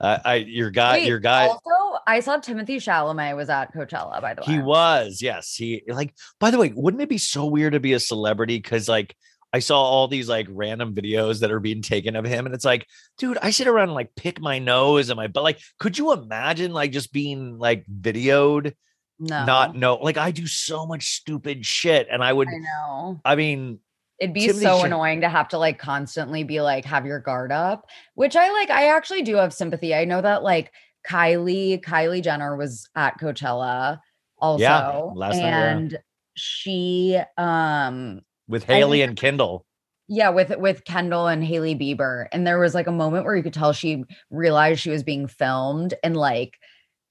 [0.00, 4.20] uh, I your guy Wait, your guy Also, I saw Timothée Chalamet was at Coachella,
[4.20, 4.54] by the way.
[4.54, 7.92] he was yes he like by the way wouldn't it be so weird to be
[7.92, 9.14] a celebrity because like
[9.52, 12.64] I saw all these like random videos that are being taken of him and it's
[12.64, 12.86] like
[13.18, 16.12] dude I sit around and like pick my nose and my but like could you
[16.12, 18.74] imagine like just being like videoed
[19.20, 23.20] no, not know like I do so much stupid shit and I would I know.
[23.24, 23.78] I mean
[24.20, 27.86] It'd be so annoying to have to like constantly be like, have your guard up,
[28.14, 28.70] which I like.
[28.70, 29.94] I actually do have sympathy.
[29.94, 30.70] I know that like
[31.08, 33.98] Kylie, Kylie Jenner was at Coachella
[34.38, 35.12] also.
[35.16, 35.70] last night, yeah.
[35.70, 35.98] and
[36.36, 39.66] she, um, with Hailey and Kendall.
[40.08, 42.26] yeah, with with Kendall and Hailey Bieber.
[42.32, 45.26] And there was like a moment where you could tell she realized she was being
[45.26, 46.54] filmed and like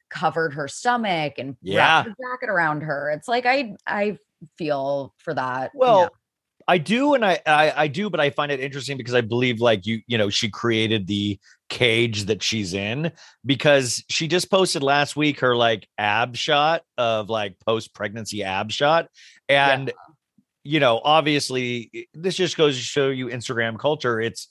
[0.10, 1.78] covered her stomach and Yeah.
[2.04, 3.10] wrapped her jacket around her.
[3.12, 4.18] It's like I I
[4.58, 5.72] feel for that.
[5.74, 6.10] you Well, know.
[6.67, 9.60] I do, and I, I I do, but I find it interesting because I believe
[9.62, 13.12] like you you know she created the cage that she's in
[13.45, 18.71] because she just posted last week her like ab shot of like post pregnancy ab
[18.71, 19.08] shot.
[19.49, 19.91] And
[20.63, 24.47] you know obviously this just goes to show you Instagram culture it's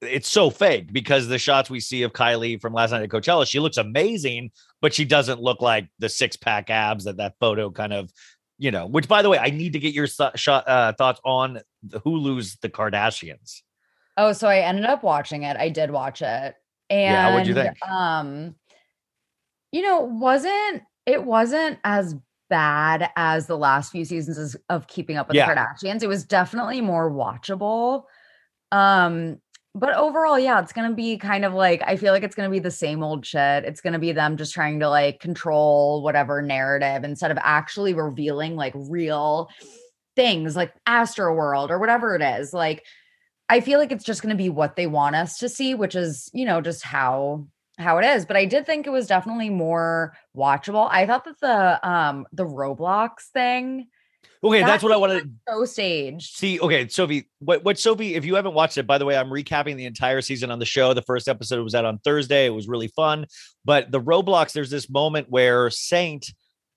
[0.00, 3.46] it's so fake because the shots we see of Kylie from last night at Coachella
[3.46, 7.70] she looks amazing but she doesn't look like the six pack abs that that photo
[7.70, 8.10] kind of
[8.62, 11.20] you know, which by the way, I need to get your th- shot, uh, thoughts
[11.24, 13.62] on the Hulu's The Kardashians.
[14.16, 15.56] Oh, so I ended up watching it.
[15.56, 16.54] I did watch it.
[16.88, 17.76] And Yeah, what'd you think?
[17.88, 18.54] um
[19.72, 22.14] you know, wasn't it wasn't as
[22.48, 25.52] bad as the last few seasons of keeping up with Yeah.
[25.52, 26.02] the Kardashians.
[26.04, 28.04] It was definitely more watchable.
[28.70, 29.40] Um
[29.74, 32.48] but overall, yeah, it's going to be kind of like I feel like it's going
[32.48, 33.64] to be the same old shit.
[33.64, 37.94] It's going to be them just trying to like control whatever narrative instead of actually
[37.94, 39.48] revealing like real
[40.14, 42.52] things like Astroworld or whatever it is.
[42.52, 42.84] Like
[43.48, 45.94] I feel like it's just going to be what they want us to see, which
[45.94, 47.46] is, you know, just how
[47.78, 48.26] how it is.
[48.26, 50.86] But I did think it was definitely more watchable.
[50.90, 53.86] I thought that the um the Roblox thing
[54.44, 55.36] Okay, that that's what I wanted.
[55.48, 56.36] so staged.
[56.36, 59.28] See, okay, Sophie, what what Sophie, if you haven't watched it, by the way, I'm
[59.28, 60.94] recapping the entire season on the show.
[60.94, 62.46] The first episode was out on Thursday.
[62.46, 63.26] It was really fun.
[63.64, 66.26] But the Roblox, there's this moment where Saint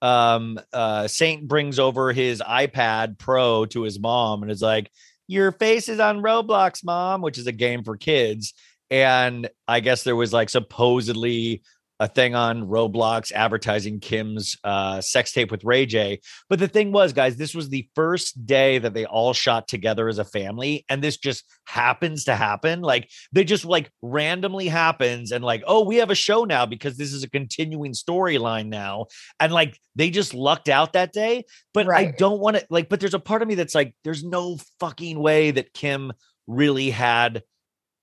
[0.02, 4.92] um uh Saint brings over his iPad Pro to his mom and is like,
[5.28, 8.54] Your face is on Roblox, mom, which is a game for kids.
[8.92, 11.64] And I guess there was like supposedly
[12.00, 16.20] a thing on Roblox advertising Kim's uh, sex tape with Ray J.
[16.50, 20.10] But the thing was, guys, this was the first day that they all shot together
[20.10, 22.82] as a family, and this just happens to happen.
[22.82, 26.98] Like they just like randomly happens, and like, oh, we have a show now because
[26.98, 29.06] this is a continuing storyline now,
[29.40, 31.46] and like they just lucked out that day.
[31.74, 32.90] But I don't want to like.
[32.90, 36.12] But there's a part of me that's like, there's no fucking way that Kim
[36.48, 37.44] really had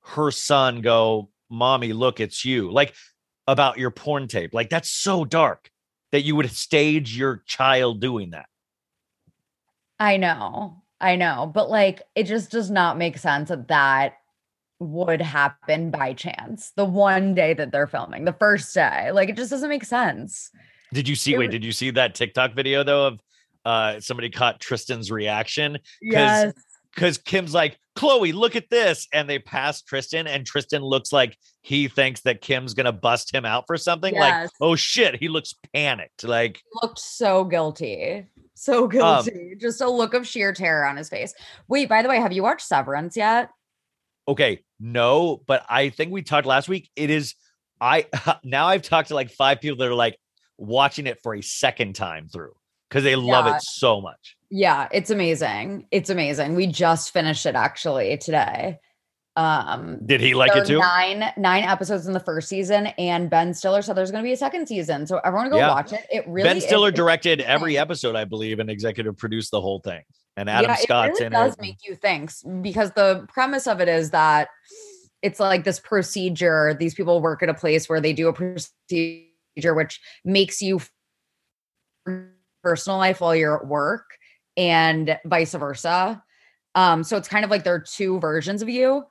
[0.05, 2.95] her son go, "Mommy, look, it's you." Like
[3.47, 4.55] about your porn tape.
[4.55, 5.71] Like that's so dark
[6.13, 8.47] that you would stage your child doing that.
[9.99, 10.83] I know.
[11.01, 11.51] I know.
[11.53, 14.15] But like it just does not make sense that that
[14.79, 16.73] would happen by chance.
[16.77, 19.11] The one day that they're filming, the first day.
[19.13, 20.51] Like it just doesn't make sense.
[20.93, 21.35] Did you see?
[21.35, 23.21] It Wait, did you see that TikTok video though of
[23.65, 25.79] uh somebody caught Tristan's reaction?
[26.01, 26.53] Yes.
[26.95, 29.07] Because Kim's like, Khloé, look at this.
[29.13, 33.45] And they pass Tristan, and Tristan looks like he thinks that Kim's gonna bust him
[33.45, 34.15] out for something.
[34.15, 36.25] Like, oh shit, he looks panicked.
[36.25, 38.27] Like, looked so guilty.
[38.55, 39.55] So Um, guilty.
[39.61, 41.35] Just a look of sheer terror on his face.
[41.69, 43.51] Wait, by the way, have you watched Severance yet?
[44.29, 46.89] okay, no, but I think we talked last week.
[46.95, 47.35] It is
[47.81, 48.07] I
[48.45, 50.17] now I've talked to like five people that are like
[50.59, 52.53] watching it for a second time through.
[52.89, 54.37] because they love it so much.
[54.55, 55.87] Yeah, it's amazing.
[55.91, 56.55] It's amazing.
[56.55, 58.79] We just finished it actually today.
[59.35, 60.79] Um Did he like it too?
[60.79, 64.35] Nine nine episodes in the first season, and Ben Stiller said there's going to be
[64.35, 65.07] a second season.
[65.07, 65.69] So everyone go Yeah.
[65.69, 66.05] watch it.
[66.11, 69.81] It really ben Stiller is, directed every episode, I believe, and executive produced the whole
[69.81, 70.03] thing.
[70.37, 71.61] And Adam yeah, Scott's it really in does it.
[71.63, 74.49] make you think because the premise of it is that
[75.23, 76.77] it's like this procedure.
[76.79, 80.79] These people work at a place where they do a procedure which makes you
[82.63, 84.05] personal life while you're at work,
[84.57, 86.23] and vice versa.
[86.75, 89.05] Um, so it's kind of like there are two versions of you,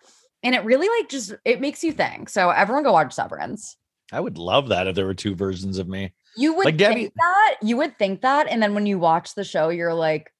[0.43, 2.29] and it really like just it makes you think.
[2.29, 3.77] So everyone go watch Severance.
[4.11, 6.13] I would love that if there were two versions of me.
[6.35, 7.55] You would Like Debbie- think that.
[7.61, 8.47] You would think that.
[8.49, 10.33] And then when you watch the show, you're like,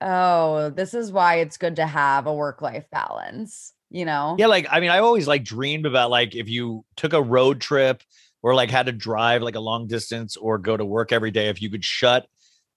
[0.00, 4.36] oh, this is why it's good to have a work life balance, you know?
[4.38, 7.60] Yeah, like I mean, I always like dreamed about like if you took a road
[7.60, 8.02] trip
[8.42, 11.48] or like had to drive like a long distance or go to work every day,
[11.48, 12.26] if you could shut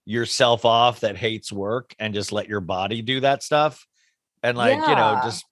[0.06, 3.86] yourself off that hates work and just let your body do that stuff.
[4.44, 5.46] And like, you know, just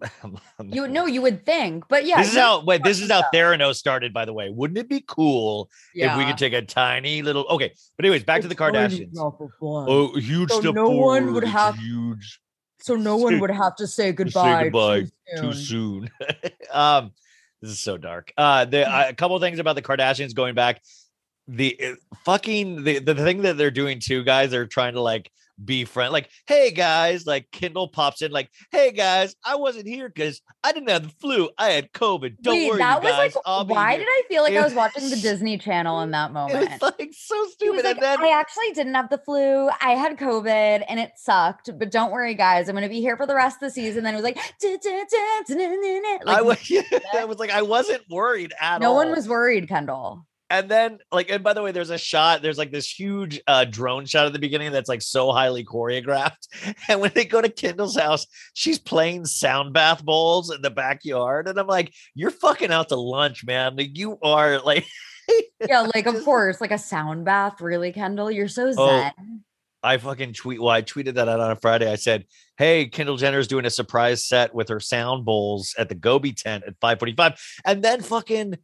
[0.64, 2.18] You know, you would think, but yeah.
[2.18, 4.50] this is how wait, this is how Theranos started, by the way.
[4.50, 8.42] Wouldn't it be cool if we could take a tiny little okay, but anyways, back
[8.42, 9.14] to the Kardashians.
[9.62, 12.40] Oh, huge So no one would it's have- huge
[12.80, 14.58] So no one would have to say goodbye.
[14.58, 16.10] say goodbye too too soon.
[16.20, 16.50] soon.
[16.72, 17.12] um,
[17.62, 18.32] this is so dark.
[18.36, 20.82] Uh, the uh, a couple of things about the Kardashians going back.
[21.48, 24.50] The uh, fucking the the thing that they're doing too, guys.
[24.50, 25.30] They're trying to like
[25.64, 30.06] be friend, like, hey guys, like Kendall pops in, like, hey guys, I wasn't here
[30.08, 31.48] because I didn't have the flu.
[31.56, 32.36] I had COVID.
[32.42, 33.34] Don't Wait, worry, that was guys.
[33.34, 36.10] like, I'll why did I feel like It I was watching the Disney Channel in
[36.10, 36.70] that moment?
[36.80, 37.84] was like so stupid.
[37.84, 39.70] like, then I actually didn't have the flu.
[39.80, 41.70] I had COVID and it sucked.
[41.78, 42.68] But don't worry, guys.
[42.68, 44.04] I'm going to be here for the rest of the season.
[44.04, 44.38] Then it was like.
[46.26, 46.58] I was,
[47.14, 48.94] I was like, I wasn't worried at no all.
[48.94, 50.26] No one was worried, Kendall.
[50.48, 53.64] And then, like, and by the way, there's a shot, there's like this huge uh
[53.64, 56.48] drone shot at the beginning that's like so highly choreographed.
[56.88, 61.48] And when they go to Kendall's house, she's playing sound bath bowls in the backyard.
[61.48, 63.76] And I'm like, you're fucking out to lunch, man.
[63.76, 64.86] Like, you are like,
[65.68, 67.60] Yeah, like, of course, like a sound bath.
[67.60, 68.30] Really, Kendall?
[68.30, 69.42] You're so Oh, zen.
[69.82, 70.60] I fucking tweet.
[70.60, 71.90] Well, I tweeted that out on a Friday.
[71.90, 72.24] I said,
[72.56, 76.32] "Hey, Kendall Jenner is doing a surprise set with her sound bowls at the Gobi
[76.32, 78.56] tent at 5:45," and then fucking,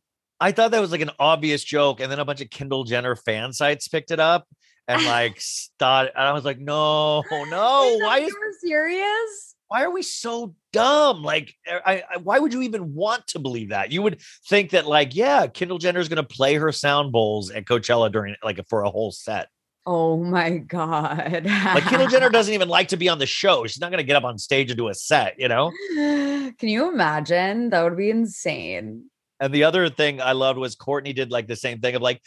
[0.42, 3.14] I thought that was like an obvious joke, and then a bunch of Kendall Jenner
[3.14, 4.48] fan sites picked it up
[4.88, 6.12] and like started.
[6.16, 9.54] And I was like, "No, no, why you is were serious?
[9.68, 11.22] why are we so dumb?
[11.22, 13.90] Like, eh, I, I why would you even want to believe that?
[13.90, 17.64] You would think that like, yeah, Kendall is going to play her sound bowls at
[17.64, 19.48] Coachella during like for a whole set."
[19.86, 21.44] Oh my god!
[21.44, 23.64] Like Kendall Jenner doesn't even like to be on the show.
[23.66, 25.70] She's not going to get up on stage and do a set, you know?
[25.94, 27.70] Can you imagine?
[27.70, 29.10] That would be insane.
[29.40, 32.22] And the other thing I loved was Kourtney did like the same thing of like,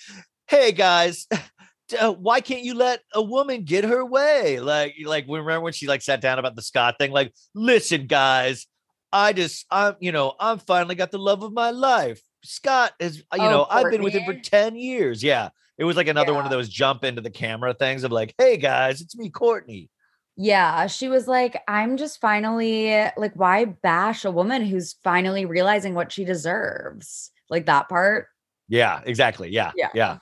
[0.48, 1.28] hey guys,
[2.00, 4.60] uh, why can't you let a woman get her way?
[4.60, 7.12] Like, like remember when she like sat down about the Scott thing?
[7.12, 8.68] Like, listen, guys,
[9.12, 12.22] I just, I'm, you know, I'm finally got the love of my life.
[12.44, 15.24] Scott is, you Oh, know, I've been with him for 10 years.
[15.24, 15.50] Yeah.
[15.78, 18.58] It was like another one of those jump into the camera things of like, hey
[18.58, 19.90] guys, it's me, Kourtney.
[20.38, 25.94] Yeah, she was like, I'm just finally like, why bash a woman who's finally realizing
[25.94, 27.32] what she deserves?
[27.50, 28.28] Like that part.
[28.68, 29.50] Yeah, exactly.
[29.50, 29.72] Yeah.
[29.76, 29.90] Yeah.
[29.94, 30.18] Yeah.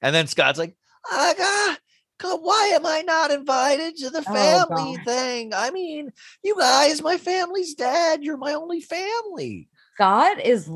[0.00, 0.76] And then Scott's like,
[1.10, 1.78] I got
[2.18, 5.04] God, why am I not invited to the Oh, family God.
[5.04, 5.52] thing?
[5.54, 8.22] I mean, you guys, my family's dad.
[8.22, 9.68] You're my only family.
[9.94, 10.70] Scott is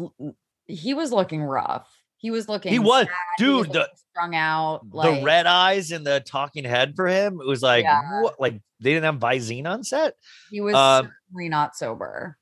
[0.66, 1.88] he was looking rough.
[2.18, 3.74] He was looking He was, sad, he was dude.
[3.74, 4.80] The strung out.
[4.90, 7.40] Like the red eyes and the talking head for him.
[7.40, 8.22] It was like, Yeah.
[8.22, 8.40] what?
[8.40, 10.14] Like they didn't have Visine on set.
[10.50, 12.36] he was um, certainly not sober.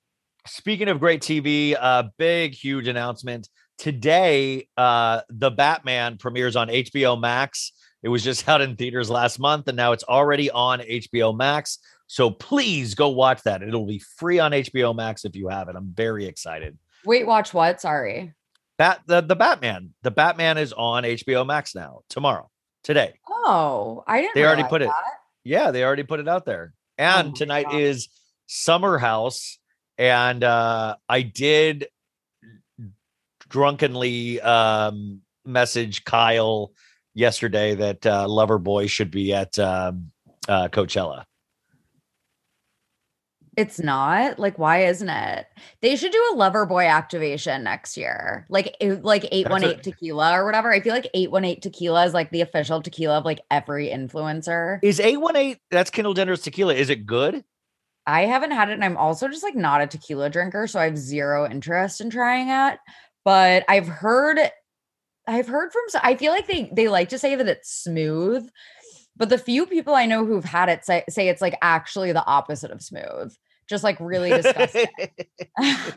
[0.46, 4.68] Speaking of great TV, uh, big, huge announcement today.
[4.76, 7.72] Uh, the Batman premieres on HBO Max.
[8.02, 11.78] It was just out in theaters last month, and now it's already on HBO Max.
[12.06, 13.62] So please go watch that.
[13.62, 15.74] It'll be free on HBO Max if you have it.
[15.76, 16.78] I'm very excited.
[17.04, 17.80] Wait, watch what?
[17.80, 18.32] Sorry.
[18.78, 19.94] Bat the, the Batman.
[20.02, 22.50] The Batman is on HBO Max now, tomorrow,
[22.84, 23.14] today.
[23.28, 24.90] Oh, I didn't They already put it.
[25.44, 26.74] Yeah, they already put it out there.
[26.98, 27.80] And my tonight God.
[27.80, 28.08] is
[28.46, 29.58] Summer House.
[29.98, 31.88] And uh I did
[33.48, 36.72] drunkenly um message Kyle
[37.14, 40.10] yesterday that uh Lover Boy should be at um
[40.48, 41.24] uh Coachella.
[43.56, 45.46] It's not like why isn't it?
[45.80, 50.32] They should do a lover boy activation next year, like like eight one eight tequila
[50.38, 50.70] or whatever.
[50.72, 53.88] I feel like eight one eight tequila is like the official tequila of like every
[53.88, 54.78] influencer.
[54.82, 56.74] Is 818 that's Kendall Jenner's tequila?
[56.74, 57.44] Is it good?
[58.06, 60.84] I haven't had it, and I'm also just like not a tequila drinker, so I
[60.84, 62.78] have zero interest in trying it.
[63.24, 64.38] But I've heard,
[65.26, 65.82] I've heard from.
[66.02, 68.48] I feel like they they like to say that it's smooth,
[69.16, 72.24] But the few people I know who've had it say, say it's like actually the
[72.26, 73.34] opposite of smooth,
[73.68, 74.86] just like really disgusting.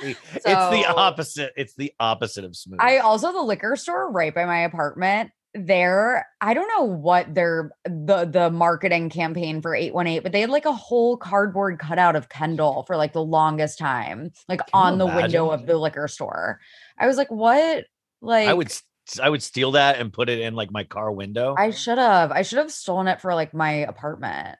[0.02, 1.52] it's the opposite.
[1.56, 2.78] It's the opposite of smooth.
[2.80, 5.30] I also the liquor store right by my apartment.
[5.52, 10.50] There, I don't know what their the the marketing campaign for 818, but they had
[10.50, 15.06] like a whole cardboard cutout of Kendall for like the longest time, like on the
[15.06, 15.22] imagine?
[15.22, 16.60] window of the liquor store.
[16.98, 17.84] I was like, what?
[18.22, 18.72] Like I would
[19.20, 21.56] I would steal that and put it in like my car window.
[21.58, 22.30] I should have.
[22.30, 24.56] I should have stolen it for like my apartment.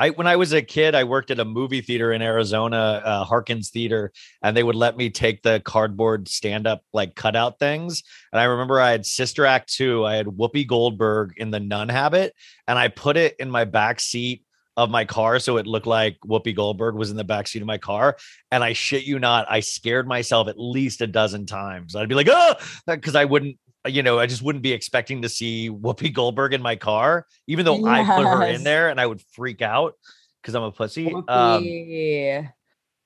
[0.00, 3.24] I when I was a kid, I worked at a movie theater in Arizona, uh,
[3.24, 8.02] Harkins Theater, and they would let me take the cardboard stand-up like cutout things.
[8.32, 10.06] And I remember I had Sister Act two.
[10.06, 12.34] I had Whoopi Goldberg in the nun habit,
[12.66, 14.42] and I put it in my back seat
[14.74, 17.66] of my car so it looked like Whoopi Goldberg was in the back seat of
[17.66, 18.16] my car.
[18.50, 21.94] And I shit you not, I scared myself at least a dozen times.
[21.94, 22.54] I'd be like, oh,
[22.86, 23.58] because I wouldn't.
[23.86, 27.64] You know, I just wouldn't be expecting to see Whoopi Goldberg in my car, even
[27.64, 29.94] though I put her in there, and I would freak out
[30.42, 31.14] because I'm a pussy.
[31.28, 31.64] Um.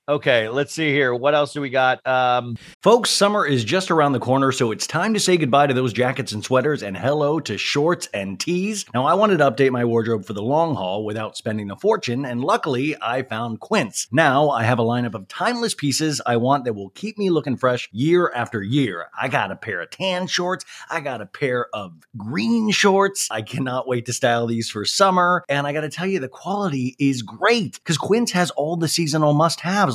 [0.07, 1.13] Okay, let's see here.
[1.13, 2.05] What else do we got?
[2.05, 5.73] Um, Folks, summer is just around the corner, so it's time to say goodbye to
[5.73, 8.85] those jackets and sweaters and hello to shorts and tees.
[8.93, 12.25] Now, I wanted to update my wardrobe for the long haul without spending a fortune,
[12.25, 14.07] and luckily, I found Quince.
[14.11, 17.57] Now, I have a lineup of timeless pieces I want that will keep me looking
[17.57, 19.07] fresh year after year.
[19.19, 23.27] I got a pair of tan shorts, I got a pair of green shorts.
[23.31, 26.95] I cannot wait to style these for summer, and I gotta tell you, the quality
[26.99, 29.94] is great because Quince has all the seasonal must haves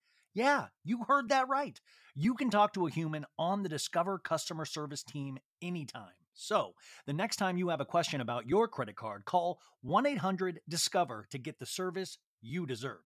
[0.33, 1.79] Yeah, you heard that right.
[2.15, 6.13] You can talk to a human on the Discover customer service team anytime.
[6.33, 6.73] So,
[7.05, 11.27] the next time you have a question about your credit card, call 1 800 Discover
[11.31, 13.01] to get the service you deserve.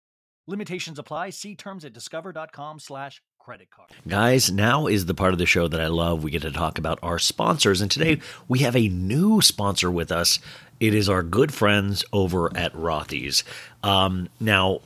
[0.47, 1.31] Limitations apply.
[1.31, 3.91] See terms at discover.com/slash credit card.
[4.09, 6.25] Guys, now is the part of the show that I love.
[6.25, 7.81] We get to talk about our sponsors.
[7.81, 10.39] And today we have a new sponsor with us.
[10.79, 13.45] It is our good friends over at Rothy's.
[13.83, 14.81] Um, now,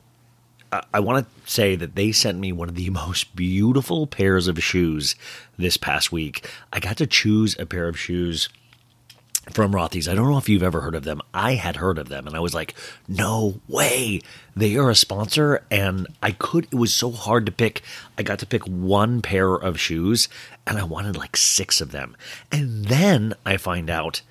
[0.93, 4.63] I, want to say that they sent me one of the most beautiful pairs of
[4.63, 5.15] shoes
[5.59, 6.49] this past week.
[6.73, 8.49] I got to choose a pair of shoes
[9.53, 10.09] from Rothy's.
[10.09, 11.21] I don't know if you've ever heard of them.
[11.33, 12.75] I had heard of them and I was like,
[13.07, 14.23] no way.
[14.57, 15.63] They are a sponsor.
[15.71, 17.83] And I could, it was so hard to pick.
[18.17, 20.29] I got to pick one pair of shoes
[20.67, 22.17] and I wanted like six of them.
[22.51, 24.23] And then I find out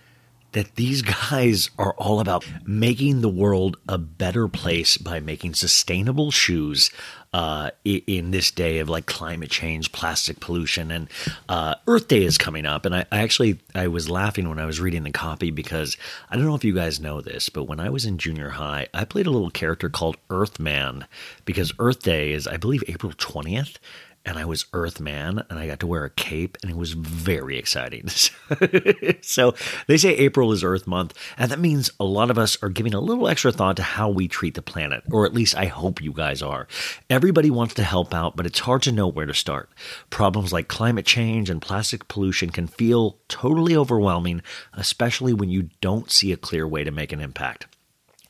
[0.53, 6.31] that these guys are all about making the world a better place by making sustainable
[6.31, 6.89] shoes
[7.33, 11.09] uh, in this day of like climate change, plastic pollution, and
[11.49, 12.85] uh, Earth Day is coming up.
[12.85, 15.97] And I, I actually I was laughing when I was reading the copy because
[16.29, 18.87] I don't know if you guys know this, but when I was in junior high,
[18.93, 21.05] I played a little character called Earthman
[21.45, 23.79] because Earth Day is I believe April twentieth
[24.25, 27.57] and I was Earthman, and I got to wear a cape, and it was very
[27.57, 28.07] exciting.
[29.21, 29.53] so
[29.87, 32.93] they say April is Earth Month, and that means a lot of us are giving
[32.93, 36.01] a little extra thought to how we treat the planet, or at least I hope
[36.01, 36.67] you guys are.
[37.09, 39.69] Everybody wants to help out, but it's hard to know where to start.
[40.09, 44.41] Problems like climate change and plastic pollution can feel totally overwhelming,
[44.73, 47.67] especially when you don't see a clear way to make an impact.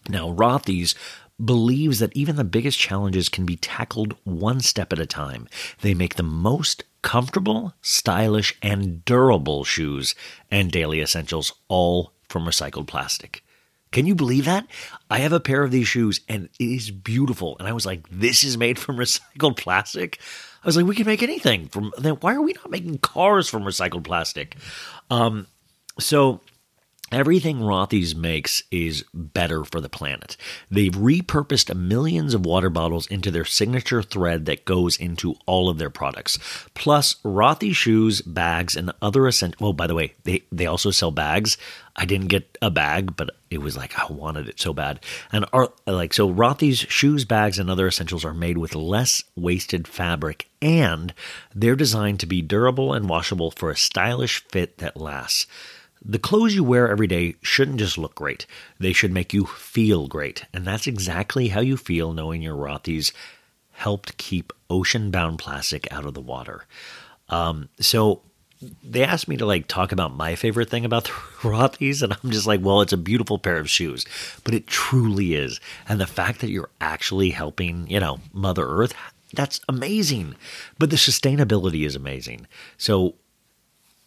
[0.10, 0.96] Now, Rothy's
[1.44, 5.48] believes that even the biggest challenges can be tackled one step at a time.
[5.82, 10.16] They make the most comfortable, stylish, and durable shoes
[10.50, 13.44] and daily essentials, all from recycled plastic.
[13.92, 14.66] Can you believe that?
[15.10, 17.56] I have a pair of these shoes and it is beautiful.
[17.60, 20.20] And I was like, this is made from recycled plastic?
[20.64, 23.48] I was like, we can make anything from then why are we not making cars
[23.48, 24.56] from recycled plastic?
[25.12, 25.48] Um,
[26.00, 26.42] so
[27.14, 30.36] Everything Rothy's makes is better for the planet.
[30.72, 35.78] They've repurposed millions of water bottles into their signature thread that goes into all of
[35.78, 36.40] their products.
[36.74, 39.68] Plus, Rothy shoes, bags, and other essential.
[39.68, 41.56] Oh, by the way, they, they also sell bags.
[41.96, 45.00] I didn't get a bag, but it was like I wanted it so bad.
[45.32, 49.88] And are like so Rothy's shoes, bags, and other essentials are made with less wasted
[49.88, 51.14] fabric and
[51.54, 55.46] they're designed to be durable and washable for a stylish fit that lasts.
[56.06, 58.46] The clothes you wear every day shouldn't just look great.
[58.78, 60.46] They should make you feel great.
[60.54, 63.14] And that's exactly how you feel knowing your Rothy's
[63.72, 66.66] helped keep ocean bound plastic out of the water.
[67.30, 68.22] Um, so
[68.84, 72.32] they asked me to like talk about my favorite thing about the Rothy's, and I'm
[72.32, 74.06] just like, well, it's a beautiful pair of shoes,
[74.44, 75.60] but it truly is.
[75.88, 78.94] And the fact that you're actually helping, you know, Mother Earth,
[79.34, 80.36] that's amazing.
[80.78, 82.48] But the sustainability is amazing.
[82.78, 83.16] So,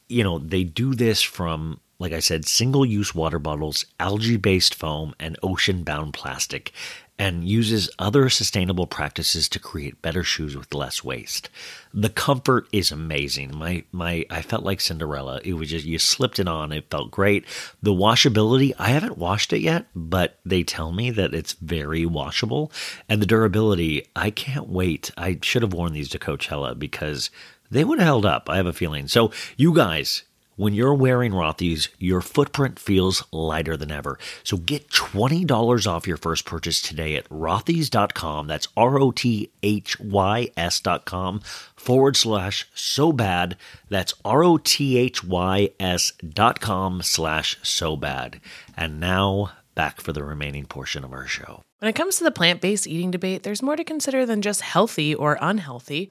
[0.08, 4.74] you know, they do this from like I said, single use water bottles, algae based
[4.74, 6.72] foam, and ocean bound plastic,
[7.18, 11.48] and uses other sustainable practices to create better shoes with less waste.
[11.94, 13.56] The comfort is amazing.
[13.56, 15.40] My my I felt like Cinderella.
[15.42, 17.46] It was just you slipped it on, it felt great.
[17.82, 22.70] The washability, I haven't washed it yet, but they tell me that it's very washable.
[23.08, 25.10] And the durability, I can't wait.
[25.16, 27.30] I should have worn these to Coachella because
[27.70, 28.50] they would have held up.
[28.50, 29.08] I have a feeling.
[29.08, 30.22] So, you guys,
[30.56, 34.18] when you're wearing Rothy's, your footprint feels lighter than ever.
[34.42, 38.46] So get $20 off your first purchase today at rothys.com.
[38.46, 41.40] That's R O T H Y S.com
[41.76, 43.56] forward slash so bad.
[43.88, 48.40] That's R O T H Y S dot com slash so bad.
[48.76, 51.62] And now back for the remaining portion of our show.
[51.78, 54.62] When it comes to the plant based eating debate, there's more to consider than just
[54.62, 56.10] healthy or unhealthy.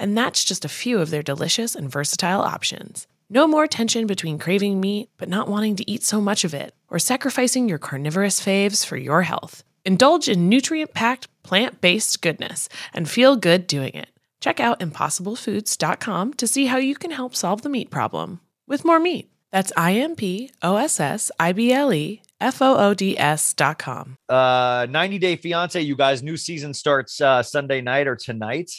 [0.00, 3.06] And that's just a few of their delicious and versatile options.
[3.28, 6.74] No more tension between craving meat but not wanting to eat so much of it,
[6.88, 9.62] or sacrificing your carnivorous faves for your health.
[9.84, 14.08] Indulge in nutrient packed, plant based goodness and feel good doing it.
[14.40, 18.98] Check out impossiblefoods.com to see how you can help solve the meat problem with more
[18.98, 19.30] meat.
[19.52, 23.18] That's I M P O S S I B L E F O O D
[23.18, 24.16] S dot com.
[24.30, 28.70] Uh, 90 Day Fiance, you guys, new season starts uh, Sunday night or tonight.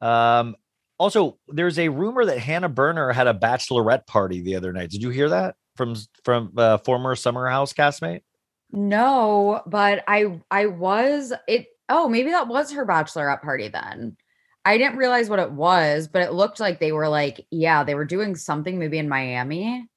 [0.00, 0.56] Um,
[0.98, 4.90] also, there's a rumor that Hannah Berner had a bachelorette party the other night.
[4.90, 5.94] Did you hear that from
[6.24, 8.22] from uh, former Summer House castmate?
[8.70, 11.66] No, but I I was it.
[11.88, 14.16] Oh, maybe that was her bachelorette party then.
[14.64, 17.94] I didn't realize what it was, but it looked like they were like, yeah, they
[17.94, 19.88] were doing something maybe in Miami.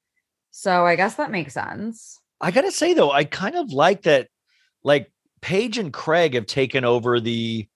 [0.52, 2.18] So I guess that makes sense.
[2.40, 4.28] I gotta say though, I kind of like that.
[4.84, 7.68] Like Paige and Craig have taken over the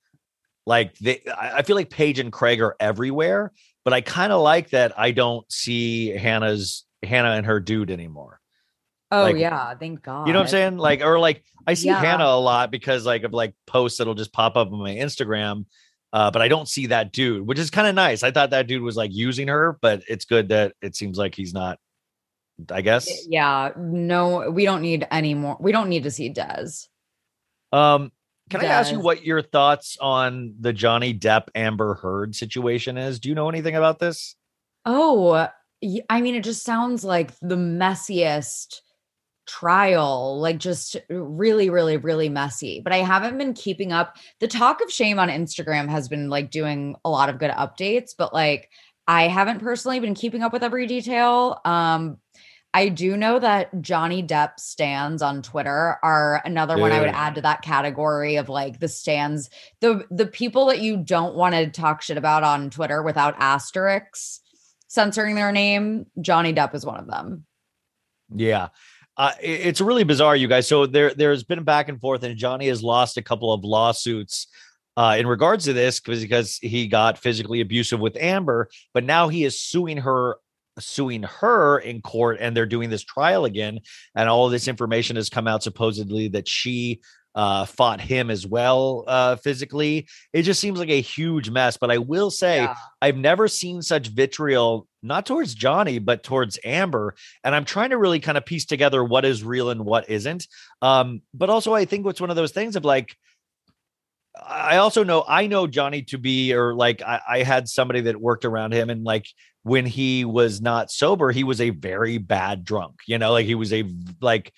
[0.67, 3.53] like they I feel like Paige and Craig are everywhere,
[3.85, 8.41] but I kind of like that I don't see Hannah's Hannah and her dude anymore.
[9.11, 10.27] Oh Like, yeah, thank God.
[10.27, 10.79] You know what I'm saying?
[10.79, 12.01] Like, or like I see Yeah.
[12.01, 15.67] Hannah a lot because like of like posts that'll just pop up on my Instagram.
[16.13, 18.23] Uh, but I don't see that dude, which is kind of nice.
[18.23, 21.35] I thought that dude was like using her, but it's good that it seems like
[21.35, 21.79] he's not.
[22.71, 23.27] I guess.
[23.29, 25.59] Yeah, no, we don't need any more.
[25.61, 26.87] We don't need to see Des.
[27.71, 28.13] Um,
[28.51, 33.19] can I ask you what your thoughts on the Johnny Depp Amber Heard situation is?
[33.19, 34.37] Do you know anything about this?
[34.85, 35.49] Oh,
[36.09, 38.81] I mean, it just sounds like the messiest
[39.47, 42.81] trial, like just really, really, really messy.
[42.83, 44.17] But I haven't been keeping up.
[44.41, 48.13] The talk of shame on Instagram has been like doing a lot of good updates,
[48.17, 48.71] but like
[49.09, 51.61] I haven't personally been keeping up with every detail.
[51.65, 52.19] Um,
[52.77, 57.37] I do know that Johnny Depp stands on Twitter are another one I would add
[57.37, 59.49] to that category of like the stands,
[59.81, 64.43] the the people that you don't want to talk shit about on Twitter without asterisks
[64.89, 66.05] censoring their name.
[66.21, 67.47] Johnny Depp is one of them.
[68.35, 68.69] Yeah.
[69.17, 70.69] Uh, it's really bizarre, you guys.
[70.69, 74.49] So there, there's been back and forth, and Johnny has lost a couple of lawsuits
[74.99, 79.29] uh, in regards to this because because he got physically abusive with Amber, but now
[79.29, 80.37] he is suing her,
[80.79, 83.81] suing her in court, and they're doing this trial again.
[84.15, 87.01] And all of this information has come out supposedly that she
[87.35, 90.09] uh, fought him as well uh, physically.
[90.33, 91.77] It just seems like a huge mess.
[91.77, 92.75] But I will say, yeah.
[93.03, 97.15] I've never seen such vitriol, not towards Johnny, but towards Amber.
[97.45, 100.47] And I'm trying to really kind of piece together what is real and what isn't.
[100.81, 103.15] Um, but also, I think it's one of those things of like,
[104.43, 108.21] I also know I know Johnny to be, or like I, I had somebody that
[108.21, 109.27] worked around him, and like
[109.67, 113.01] when he was not sober, he was a very bad drunk.
[113.09, 113.83] You know, like he was a
[114.21, 114.53] like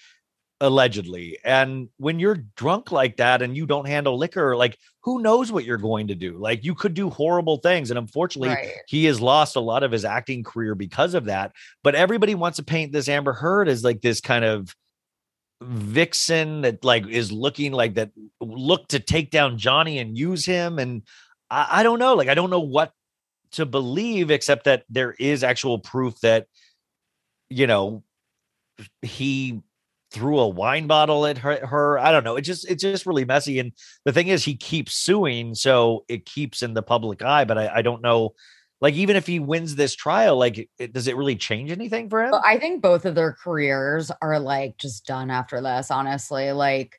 [0.61, 1.39] allegedly.
[1.43, 5.65] And when you're drunk like that and you don't handle liquor, like who knows what
[5.65, 6.37] you're going to do?
[6.37, 7.91] Like you could do horrible things.
[7.91, 8.73] And unfortunately, right.
[8.87, 11.53] he has lost a lot of his acting career because of that.
[11.83, 14.77] But everybody wants to paint this Amber Heard as like this kind of
[15.63, 18.11] vixen that like is looking like that
[18.43, 20.79] look to take down Johnny and use him.
[20.79, 21.03] And
[21.51, 22.13] I, I don't know.
[22.13, 22.93] Like I don't know what
[23.53, 26.47] to believe except that there is actual proof that
[27.49, 28.03] you know
[29.03, 29.61] he
[30.11, 31.99] threw a wine bottle at her, her.
[31.99, 32.37] I don't know.
[32.37, 33.59] It just it's just really messy.
[33.59, 33.73] And
[34.05, 37.45] the thing is, he keeps suing, so it keeps in the public eye.
[37.45, 38.35] But I, I don't know.
[38.81, 42.23] Like even if he wins this trial, like it, does it really change anything for
[42.23, 42.33] him?
[42.45, 45.91] I think both of their careers are like just done after this.
[45.91, 46.99] Honestly, like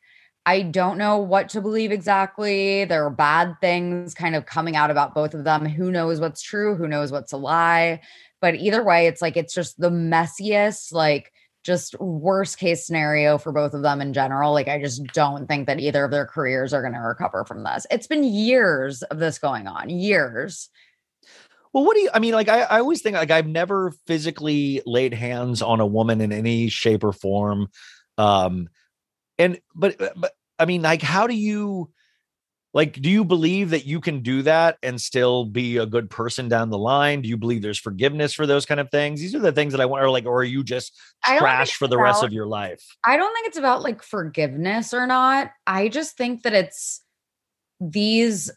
[0.50, 2.84] I don't know what to believe exactly.
[2.86, 5.64] There are bad things kind of coming out about both of them.
[5.64, 6.76] Who knows what's true?
[6.76, 8.02] Who knows what's a lie?
[8.42, 11.32] But either way, it's like it's just the messiest, like
[11.64, 14.52] just worst case scenario for both of them in general.
[14.52, 17.64] Like, I just don't think that either of their careers are going to recover from
[17.64, 17.86] this.
[17.92, 20.70] It's been years of this going on, years.
[21.74, 24.82] Well, what do you, I mean, like, I, I always think, like, I've never physically
[24.88, 27.68] laid hands on a woman in any shape or form.
[28.18, 28.70] Um,
[29.38, 31.90] and, but, but, I mean, like, how do you,
[32.74, 36.48] like do you believe that you can do that and still be a good person
[36.48, 37.22] down the line?
[37.22, 39.20] Do you believe there's forgiveness for those kind of things?
[39.20, 40.96] These are the things that i want or like or are you just
[41.26, 42.84] trash for the about, rest of your life?
[43.06, 45.52] I don't think it's about like forgiveness or not.
[45.66, 47.02] I just think that it's
[47.82, 48.52] these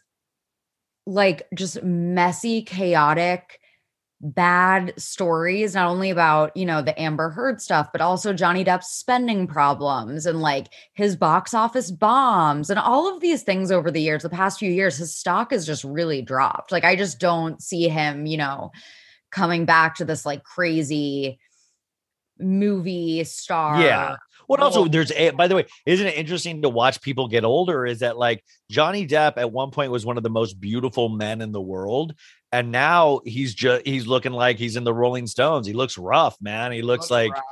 [1.05, 3.59] like just messy chaotic
[4.23, 8.87] bad stories, not only about, you know, the Amber Heard stuff, but also Johnny Depp's
[8.87, 14.01] spending problems and like his box office bombs and all of these things over the
[14.01, 16.71] years, the past few years, his stock has just really dropped.
[16.71, 18.71] Like, I just don't see him, you know,
[19.29, 21.39] coming back to this like crazy
[22.39, 23.81] movie star.
[23.81, 24.17] Yeah.
[24.47, 27.85] Well, also there's a by the way, isn't it interesting to watch people get older?
[27.85, 31.41] Is that like Johnny Depp at one point was one of the most beautiful men
[31.41, 32.13] in the world,
[32.51, 35.65] and now he's just he's looking like he's in the Rolling Stones.
[35.65, 36.71] He looks rough, man.
[36.71, 37.43] He looks, looks like rough.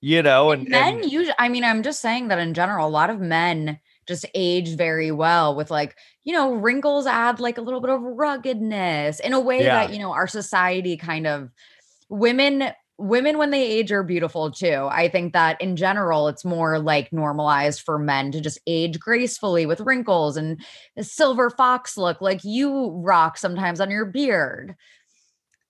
[0.00, 1.34] you know, and, and men and, usually.
[1.38, 5.10] I mean, I'm just saying that in general, a lot of men just age very
[5.10, 9.40] well with like you know wrinkles add like a little bit of ruggedness in a
[9.40, 9.86] way yeah.
[9.86, 11.50] that you know our society kind of
[12.08, 14.88] women women when they age are beautiful too.
[14.90, 19.66] I think that in general, it's more like normalized for men to just age gracefully
[19.66, 20.60] with wrinkles and
[20.96, 24.74] a silver fox look like you rock sometimes on your beard.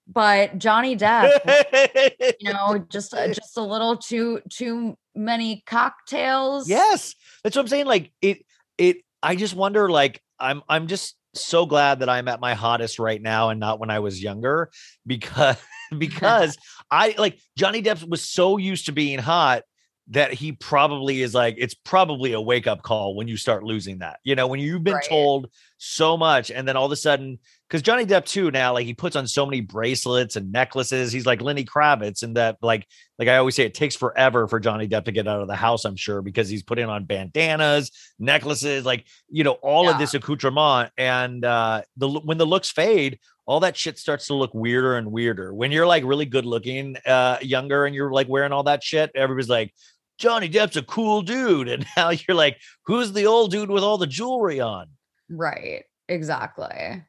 [0.06, 6.66] But Johnny Depp, you know, just uh, just a little too too many cocktails.
[6.66, 7.14] Yes,
[7.44, 7.86] that's what I'm saying.
[7.86, 8.38] Like it,
[8.78, 8.98] it.
[9.22, 9.90] I just wonder.
[9.90, 13.78] Like I'm, I'm just so glad that I'm at my hottest right now and not
[13.80, 14.70] when I was younger
[15.06, 15.58] because
[15.98, 16.56] because
[16.90, 19.62] I like Johnny Depp was so used to being hot
[20.10, 23.98] that he probably is like it's probably a wake up call when you start losing
[23.98, 24.20] that.
[24.24, 25.04] You know, when you've been right.
[25.04, 28.86] told so much and then all of a sudden cuz Johnny Depp too now like
[28.86, 31.12] he puts on so many bracelets and necklaces.
[31.12, 32.86] He's like Lenny Kravitz and that like
[33.18, 35.56] like I always say it takes forever for Johnny Depp to get out of the
[35.56, 39.90] house, I'm sure, because he's putting on bandanas, necklaces, like, you know, all yeah.
[39.90, 43.18] of this accoutrement and uh the when the looks fade,
[43.48, 45.54] all that shit starts to look weirder and weirder.
[45.54, 49.10] When you're like really good looking, uh, younger, and you're like wearing all that shit,
[49.14, 49.72] everybody's like,
[50.18, 51.68] Johnny Depp's a cool dude.
[51.78, 54.88] And now you're like, who's the old dude with all the jewelry on?
[55.30, 55.84] Right.
[56.10, 57.02] Exactly.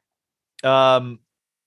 [0.64, 1.18] Um,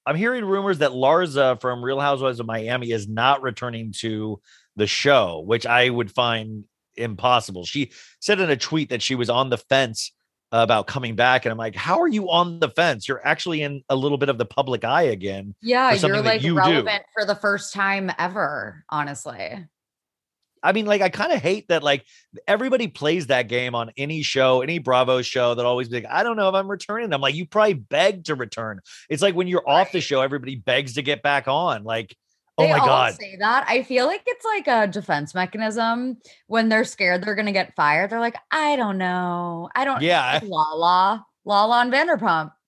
[0.07, 4.41] I'm hearing rumors that Larsa from Real Housewives of Miami is not returning to
[4.76, 6.63] the show, which I would find
[6.95, 7.65] impossible.
[7.65, 10.13] She said in a tweet that she was on the fence
[10.54, 13.84] about coming back and i'm like how are you on the fence you're actually in
[13.89, 17.22] a little bit of the public eye again yeah you're like you relevant do.
[17.22, 19.66] for the first time ever honestly
[20.62, 22.06] i mean like i kind of hate that like
[22.47, 26.22] everybody plays that game on any show any bravo show that always be like i
[26.22, 28.80] don't know if i'm returning i'm like you probably beg to return
[29.10, 29.82] it's like when you're right.
[29.82, 32.16] off the show everybody begs to get back on like
[32.58, 33.14] Oh they all god.
[33.16, 33.66] Say that.
[33.68, 37.76] I feel like it's like a defense mechanism when they're scared they're going to get
[37.76, 38.12] fired.
[38.12, 39.70] They're like, I don't know.
[39.76, 40.39] I don't Yeah.
[40.43, 42.51] Lala, Lala on Vanderpump.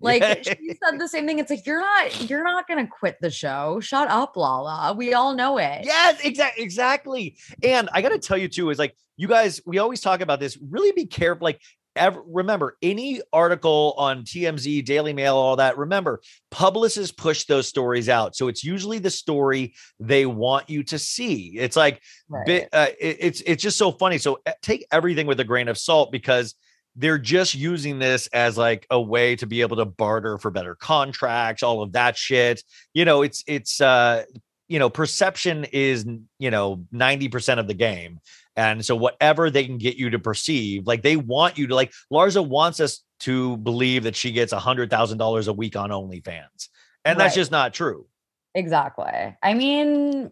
[0.00, 1.40] Like she said the same thing.
[1.40, 3.80] It's like you're not you're not gonna quit the show.
[3.80, 4.94] Shut up, Lala.
[4.96, 5.80] We all know it.
[5.82, 7.36] Yes, exactly, exactly.
[7.64, 9.60] And I got to tell you too is like you guys.
[9.66, 10.56] We always talk about this.
[10.70, 11.44] Really be careful.
[11.44, 11.60] Like
[11.98, 15.76] ever remember any article on TMZ, Daily Mail, all that.
[15.76, 16.20] Remember,
[16.50, 21.52] publicists push those stories out, so it's usually the story they want you to see.
[21.58, 22.68] It's like Right.
[22.72, 24.18] uh, it- it's it's just so funny.
[24.18, 26.54] So uh, take everything with a grain of salt because
[26.96, 30.74] they're just using this as like a way to be able to barter for better
[30.74, 32.62] contracts, all of that shit.
[32.94, 34.24] You know, it's it's uh
[34.68, 36.06] you know, perception is
[36.38, 38.20] you know 90% of the game.
[38.56, 41.92] And so whatever they can get you to perceive, like they want you to like
[42.12, 45.90] Larsa wants us to believe that she gets a hundred thousand dollars a week on
[45.90, 46.68] OnlyFans.
[47.04, 48.06] And that's just not true.
[48.54, 49.36] Exactly.
[49.42, 50.30] I mean,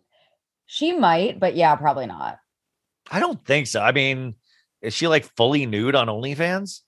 [0.67, 2.39] she might, but yeah, probably not.
[3.11, 3.81] I don't think so.
[3.81, 4.35] I mean,
[4.83, 6.81] is she like fully nude on OnlyFans?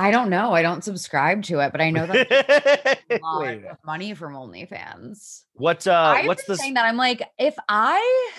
[0.00, 0.52] I don't know.
[0.52, 5.42] I don't subscribe to it, but I know that a lot of money from OnlyFans.
[5.54, 8.30] What uh I've what's the saying that I'm like, if I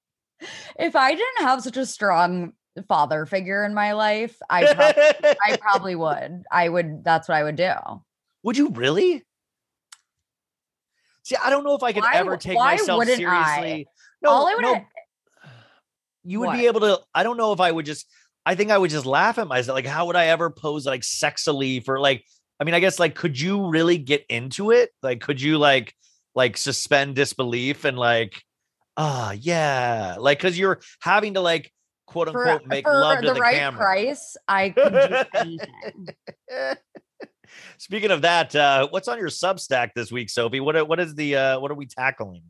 [0.78, 2.54] if I didn't have such a strong
[2.88, 6.44] father figure in my life, I probably, I probably would.
[6.50, 7.04] I would.
[7.04, 7.74] That's what I would do.
[8.44, 9.22] Would you really?
[11.24, 13.56] See, I don't know if I could Why ever take why myself wouldn't I?
[13.60, 13.88] seriously.
[14.22, 14.84] No, All I would no,
[16.24, 16.58] you would What?
[16.58, 17.00] be able to.
[17.14, 18.06] I don't know if I would just.
[18.44, 19.76] I think I would just laugh at myself.
[19.76, 22.24] Like, how would I ever pose like sexily for like?
[22.60, 24.90] I mean, I guess like, could you really get into it?
[25.02, 25.94] Like, could you like
[26.34, 28.42] like suspend disbelief and like,
[28.96, 31.72] ah, yeah, like because you're having to like
[32.06, 33.78] quote for, unquote make for love to the, the, right camera.
[33.78, 36.08] price, I could do anything.
[37.78, 40.60] Speaking of that, uh, what's on your Substack this week, Sophie?
[40.60, 42.44] What what is the uh, what are we tackling?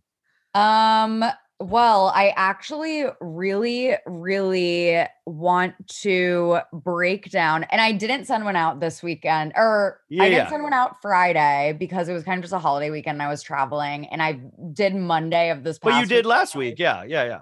[0.54, 1.24] Um,
[1.62, 8.80] well, I actually really, really want to break down, and I didn't send one out
[8.80, 12.42] this weekend, or Yeah, I didn't send one out Friday because it was kind of
[12.42, 13.16] just a holiday weekend.
[13.16, 14.40] And I was traveling, and I
[14.72, 15.78] did Monday of this.
[15.78, 17.40] But you did last week, yeah, yeah, yeah.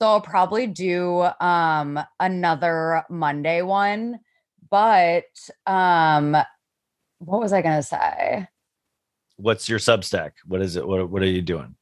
[0.00, 4.20] So I'll probably do um another Monday one,
[4.70, 5.24] but
[5.66, 6.32] um,
[7.18, 8.48] what was I gonna say?
[9.36, 10.32] What's your Substack?
[10.46, 10.86] What is it?
[10.86, 11.74] What what are you doing?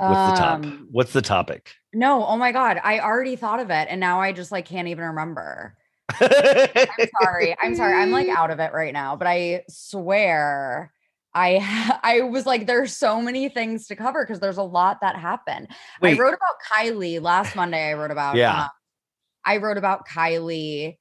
[0.00, 0.54] What's the top?
[0.64, 1.74] Um, What's the topic?
[1.92, 4.88] No, oh my god, I already thought of it, and now I just like can't
[4.88, 5.76] even remember.
[6.20, 7.56] I'm sorry.
[7.62, 7.94] I'm sorry.
[7.94, 10.92] I'm like out of it right now, but I swear
[11.34, 15.16] I I was like there's so many things to cover because there's a lot that
[15.16, 15.68] happened.
[16.00, 16.18] Wait.
[16.18, 17.90] I wrote about Kylie last Monday.
[17.90, 18.62] I wrote about Yeah.
[18.62, 18.68] uh,
[19.44, 20.98] I wrote about Kylie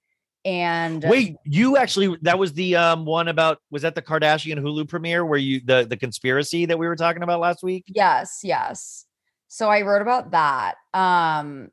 [0.49, 4.89] and Wait, you actually that was the um one about was that the Kardashian Hulu
[4.89, 7.85] premiere where you the the conspiracy that we were talking about last week?
[7.87, 9.05] Yes, yes.
[9.47, 10.75] So I wrote about that.
[10.95, 11.69] Um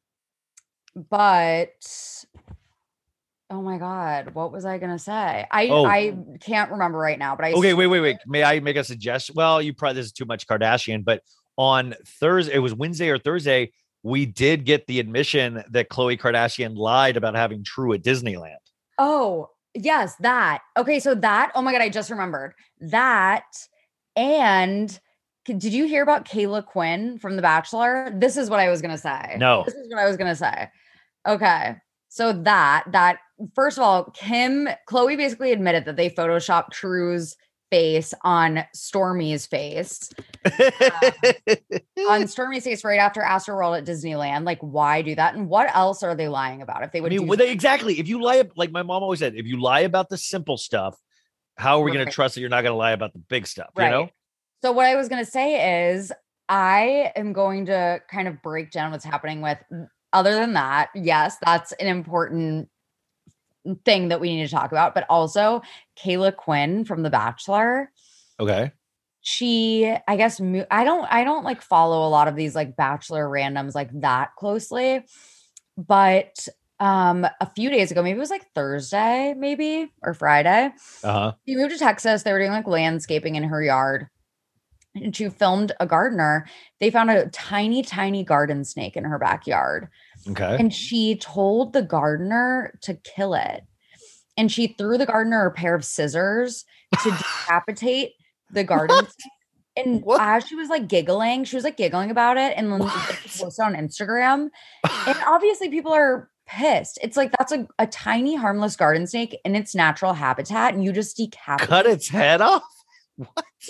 [0.94, 2.26] but
[3.48, 5.46] oh my god, what was I going to say?
[5.50, 5.86] I Oh.
[5.86, 8.16] I can't remember right now, but I Okay, wait, wait, wait.
[8.26, 9.34] May I make a suggestion?
[9.36, 11.22] Well, you probably this is too much Kardashian, but
[11.56, 13.72] on Thursday, it was Wednesday or Thursday,
[14.02, 18.65] we did get the admission that Khloe Kardashian lied about having True at Disneyland.
[18.98, 20.62] Oh, yes, that.
[20.76, 23.44] Okay, so that, oh my God, I just remembered that.
[24.14, 24.98] And
[25.44, 28.10] did you hear about Caila Quinn from The Bachelor?
[28.14, 29.36] This is what I was going to say.
[29.38, 29.62] No.
[29.64, 30.68] This is what I was going to say.
[31.26, 31.76] Okay.
[32.08, 33.18] So that, that,
[33.54, 37.36] first of all, Kim, Khloé basically admitted that they photoshopped True's
[37.70, 40.12] face on Stormi's face.
[40.44, 40.52] Um,
[42.08, 44.44] on Stormi's face right after Astroworld at Disneyland.
[44.44, 45.34] Like, why do that?
[45.34, 46.82] And what else are they lying about?
[46.82, 47.98] If they I would mean, do well, they- exactly.
[47.98, 50.96] If you lie, like my mom always said, if you lie about the simple stuff,
[51.56, 53.46] how are we going to trust that you're not going to lie about the big
[53.46, 53.70] stuff?
[53.76, 54.08] You know?
[54.62, 56.12] So what I was going to say is
[56.48, 59.58] I am going to kind of break down what's happening with
[60.12, 60.90] other than that.
[60.94, 62.68] Yes, that's an important
[63.84, 65.62] thing that we need to talk about, but also
[65.98, 67.90] Caila Quinn from The Bachelor.
[68.38, 68.72] Okay.
[69.22, 72.76] She, I guess, mo- I don't, I don't like follow a lot of these like
[72.76, 75.04] Bachelor randoms like that closely,
[75.76, 76.46] but
[76.78, 80.70] um a few days ago, maybe it was like Thursday, maybe or Friday.
[81.02, 81.32] Uh huh.
[81.48, 82.22] She moved to Texas.
[82.22, 84.08] They were doing like landscaping in her yard.
[84.96, 86.46] And she filmed a gardener.
[86.80, 89.88] They found a tiny, tiny garden snake in her backyard.
[90.28, 90.56] Okay.
[90.58, 93.64] And she told the gardener to kill it.
[94.36, 96.64] And she threw the gardener a pair of scissors
[97.02, 97.10] to
[97.46, 98.12] decapitate
[98.50, 99.32] the garden snake.
[99.78, 103.64] And as she was like giggling, she was like giggling about it and then posted
[103.64, 104.48] on Instagram.
[105.06, 106.98] And obviously, people are pissed.
[107.02, 110.92] It's like that's a, a tiny, harmless garden snake in its natural habitat, and you
[110.92, 112.62] just decapitate Cut its head off.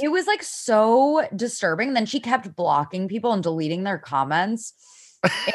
[0.02, 1.94] It was like so disturbing.
[1.94, 4.74] Then she kept blocking people and deleting their comments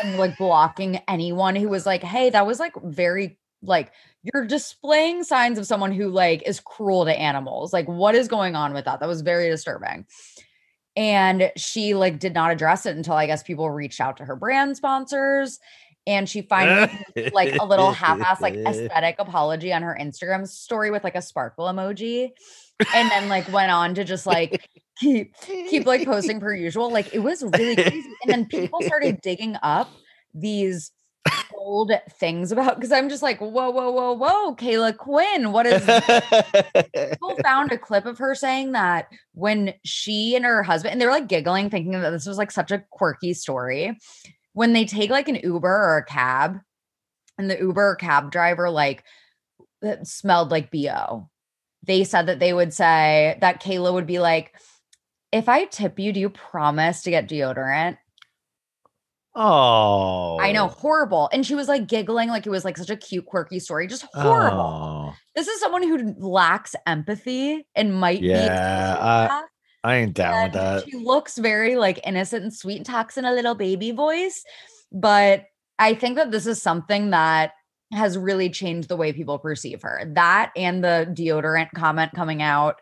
[0.01, 3.91] and like blocking anyone who was like, hey, that was like very like
[4.23, 7.73] you're displaying signs of someone who like is cruel to animals.
[7.73, 8.99] Like what is going on with that?
[8.99, 10.05] That was very disturbing.
[10.95, 14.35] And she like did not address it until I guess people reached out to her
[14.35, 15.59] brand sponsors
[16.07, 16.91] and she finally
[17.33, 21.65] like a little half-ass like aesthetic apology on her Instagram story with like a sparkle
[21.65, 22.31] emoji
[22.95, 27.13] and then like went on to just like keep keep like posting per usual like
[27.13, 29.89] it was really crazy and then people started digging up
[30.33, 30.91] these
[31.55, 35.51] old things about because I'm just like, whoa, whoa, whoa, whoa, Caila Quinn.
[35.51, 35.83] What is
[36.95, 41.11] people found a clip of her saying that when she and her husband, and they're
[41.11, 43.97] like giggling, thinking that this was like such a quirky story.
[44.53, 46.57] When they take like an Uber or a cab,
[47.37, 49.03] and the Uber cab driver like
[50.03, 51.29] smelled like BO.
[51.83, 54.53] They said that they would say that Caila would be like,
[55.31, 57.97] if I tip you, do you promise to get deodorant?
[59.33, 60.67] Oh, I know, oh.
[60.67, 61.29] horrible.
[61.31, 63.87] And she was like giggling, like it was like such a cute, quirky story.
[63.87, 64.59] Just horrible.
[64.59, 69.43] Oh, This is someone who lacks empathy and might yeah, I,
[69.89, 70.21] I ain't be.
[70.21, 70.83] down with that.
[70.83, 74.43] She looks very like innocent and sweet and talks in a little baby voice.
[74.91, 75.45] But
[75.79, 77.53] I think that this is something that
[77.91, 80.03] has really changed the way people perceive her.
[80.15, 82.77] That and the deodorant comment coming out.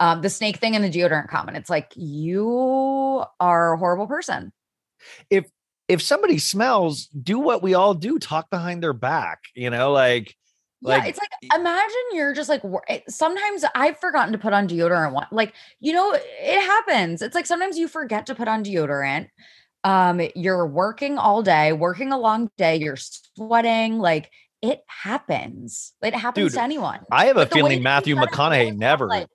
[0.00, 1.56] Um, the snake thing and the deodorant comment.
[1.56, 4.52] It's like you are a horrible person.
[5.30, 5.46] If
[5.88, 9.40] if somebody smells, do what we all do: talk behind their back.
[9.54, 10.34] You know, like
[11.04, 12.62] Yeah, it's like imagine you're just like
[13.08, 15.28] sometimes I've forgotten to put on deodorant.
[15.30, 17.22] Like you know it happens.
[17.22, 19.28] It's like sometimes you forget to put on deodorant.
[19.84, 22.76] Um, you're working all day, working a long day.
[22.76, 23.98] You're sweating.
[23.98, 24.30] Like
[24.60, 25.92] it happens.
[26.02, 27.00] It happens Dude, to anyone.
[27.10, 29.08] I have a feeling Matthew said it, it McConaughey never.
[29.08, 29.28] like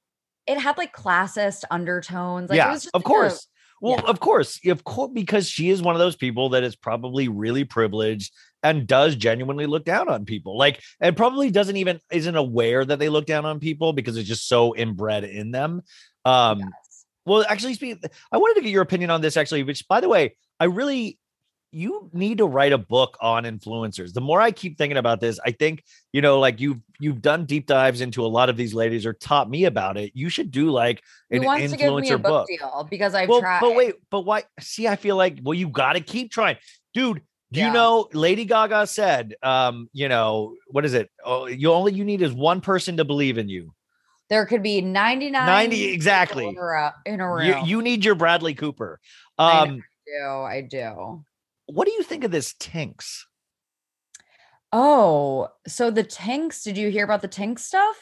[0.47, 2.49] it had like classist undertones.
[2.49, 3.47] Like it yeah, was just of like a- course.
[3.79, 7.27] Well, of course, of course, because she is one of those people that is probably
[7.27, 8.33] really privileged
[8.63, 10.57] and does genuinely look down on people.
[10.57, 14.27] Like, and probably doesn't even isn't aware that they look down on people because it's
[14.27, 15.83] just so inbred in them.
[16.25, 16.61] Um,
[17.27, 18.01] well, actually, speaking,
[18.31, 19.37] I wanted to get your opinion on this.
[19.37, 21.19] Actually, which, by the way, I really
[21.71, 24.13] you need to write a book on influencers.
[24.13, 27.45] The more I keep thinking about this, I think you know, like you've you've done
[27.45, 30.11] deep dives into a lot of these ladies or taught me about it.
[30.15, 32.47] You should do like an wants to give me a influencer book, book.
[32.47, 33.59] deal because I've well, tried.
[33.59, 34.43] but wait, but why?
[34.61, 36.57] See, I feel like well, you got to keep trying,
[36.93, 37.21] dude.
[37.49, 41.09] Do you know Lady Gaga said, um, you know, what is it?
[41.23, 43.73] Oh, you only you need is one person to believe in you.
[44.29, 46.47] There could be 99 90 exactly.
[46.47, 46.89] in a row.
[47.05, 47.41] In a row.
[47.41, 48.99] You you need your Bradley Cooper.
[49.37, 50.23] I Um, do.
[50.23, 51.23] I do.
[51.67, 53.23] what do you think of this Tinx?
[54.73, 57.95] Oh, so the Tinx, did you hear about the Tinx stuff?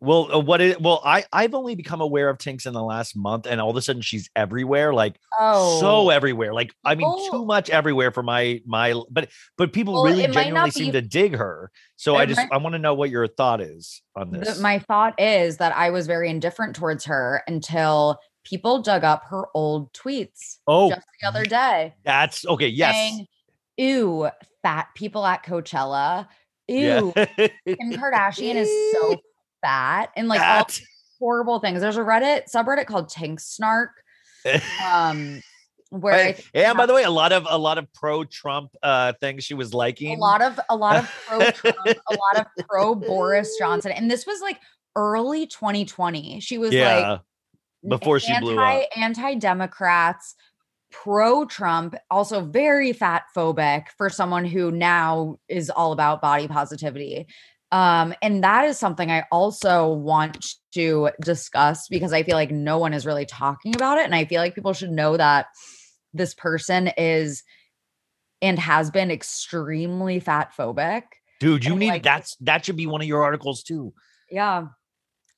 [0.00, 3.16] Well, uh, what is well, I I've only become aware of Tinx in the last
[3.16, 5.80] month, and all of a sudden she's everywhere, like Oh.
[5.80, 6.54] so everywhere.
[6.54, 8.94] Like I mean, too much everywhere for my my.
[9.10, 11.72] But but people Well, really genuinely seem to dig her.
[11.96, 14.60] So I just might- I want to know what your thought is on this.
[14.60, 19.46] my thought is that I was very indifferent towards her until people dug up her
[19.52, 20.90] old tweets Oh.
[20.90, 21.94] just the other day.
[22.04, 22.68] That's okay.
[22.68, 22.94] Yes.
[22.94, 23.26] saying,
[23.76, 24.28] Ew,
[24.62, 26.28] fat people at Coachella.
[26.68, 27.24] Ew, Yeah.
[27.66, 29.16] Kim Kardashian is so
[29.62, 30.66] fat and like all
[31.18, 31.80] horrible things.
[31.80, 33.90] There's a Reddit subreddit called Tinx Snark.
[34.84, 35.42] Um,
[35.90, 38.70] where I think and by the way, a lot of a lot of pro Trump
[38.82, 40.16] uh things she was liking.
[40.16, 44.10] a lot of a lot of pro Trump, a lot of pro Boris Johnson, and
[44.10, 44.58] this was like
[44.96, 46.40] early 2020.
[46.40, 47.10] She was yeah.
[47.10, 47.20] like
[47.88, 48.88] before she blew anti up.
[48.96, 50.34] anti Democrats,
[50.90, 57.26] pro Trump, also very fat phobic for someone who now is all about body positivity.
[57.70, 62.78] Um, and that is something I also want to discuss because I feel like no
[62.78, 64.04] one is really talking about it.
[64.04, 65.46] And I feel like people should know that
[66.14, 67.42] this person is
[68.40, 71.02] and has been extremely fat phobic.
[71.40, 73.92] Dude, you and, need like- that's that should be one of your articles too.
[74.30, 74.68] Yeah.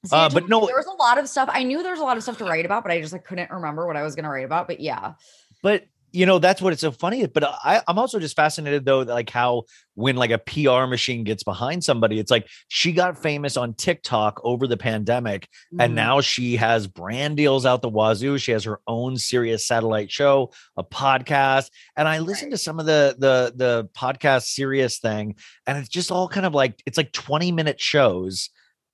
[0.07, 1.49] See, Uh, but no- there was a lot of stuff.
[1.53, 3.25] I knew there was a lot of stuff to write about, but I just like
[3.25, 4.67] couldn't remember what I was going to write about.
[4.67, 5.15] But yeah,
[5.63, 7.27] But you know that's what it's so funny.
[7.27, 11.25] But I, I'm also just fascinated though, that, like how when like a PR machine
[11.25, 15.49] gets behind somebody, it's like she got famous on TikTok over the pandemic,
[15.79, 15.95] and Mhm.
[15.97, 18.39] now she has brand deals out the wazoo.
[18.39, 22.87] She has her own Sirius satellite show, a podcast, and I listened to some of
[22.87, 25.37] the the the podcast Sirius thing,
[25.67, 28.51] and it's just all kind of like it's like 20 minute shows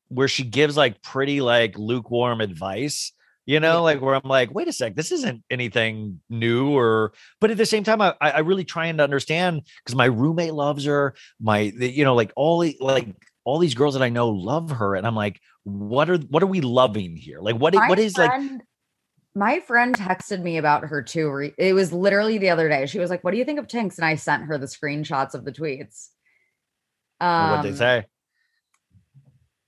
[0.09, 3.12] where she gives like pretty like lukewarm advice
[3.47, 7.51] you know like where i'm like wait a sec this isn't anything new or but
[7.51, 11.14] at the same time i i really trying to understand because my roommate loves her
[11.40, 13.09] my the- you know like all like
[13.44, 16.47] all these girls that i know love her and i'm like what are what are
[16.47, 18.32] we loving here like what My what is like
[19.36, 21.53] my friend texted me about her too.
[21.59, 22.86] It was literally the other day.
[22.86, 25.34] She was like, "What do you think of Tinx?" And I sent her the screenshots
[25.34, 26.09] of the tweets.
[27.20, 28.07] Um, what they say.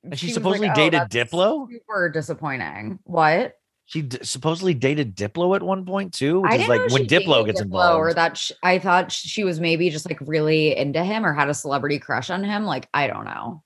[0.04, 1.68] And she, was supposedly like, "Oh, dated Diplo.
[1.70, 2.98] Super disappointing.
[3.04, 3.57] What?
[3.88, 7.46] She d- supposedly dated Diplo at one point too, which I is like when Diplo
[7.46, 7.98] gets Diplo involved.
[7.98, 11.32] or that sh- I thought sh- she was maybe just like really into him or
[11.32, 12.64] had a celebrity crush on him.
[12.66, 13.62] Like I don't know.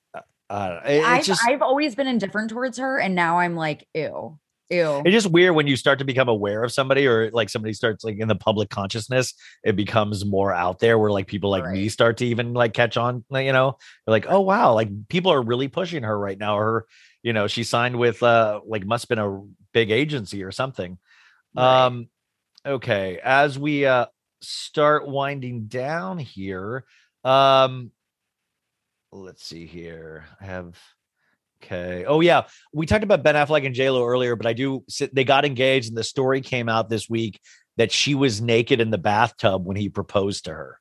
[0.49, 4.39] Uh, it- I've, just I've always been indifferent towards her, and now I'm like, ew,
[4.69, 5.01] ew.
[5.03, 8.05] it's just weird when you start to become aware of somebody or like somebody starts
[8.05, 9.33] like in the public consciousness
[9.65, 12.95] it becomes more out there where like people like me start to even like catch
[12.95, 16.57] on you know they're like oh wow like people are really pushing her right now
[16.57, 16.85] or
[17.23, 19.41] you know she signed with uh like must have been a
[19.73, 20.97] big agency or something
[21.55, 22.07] um
[22.65, 24.05] okay as we uh
[24.41, 26.85] start winding down here
[27.23, 27.91] um
[29.11, 30.77] let's see here i have
[31.63, 32.03] Okay.
[32.05, 32.43] Oh yeah,
[32.73, 34.83] we talked about Ben Affleck and J Lo earlier, but I do.
[35.13, 37.39] They got engaged, and the story came out this week
[37.77, 40.79] that she was naked in the bathtub when he proposed to her.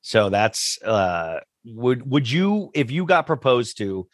[0.00, 4.08] So that's uh, would would you if you got proposed to,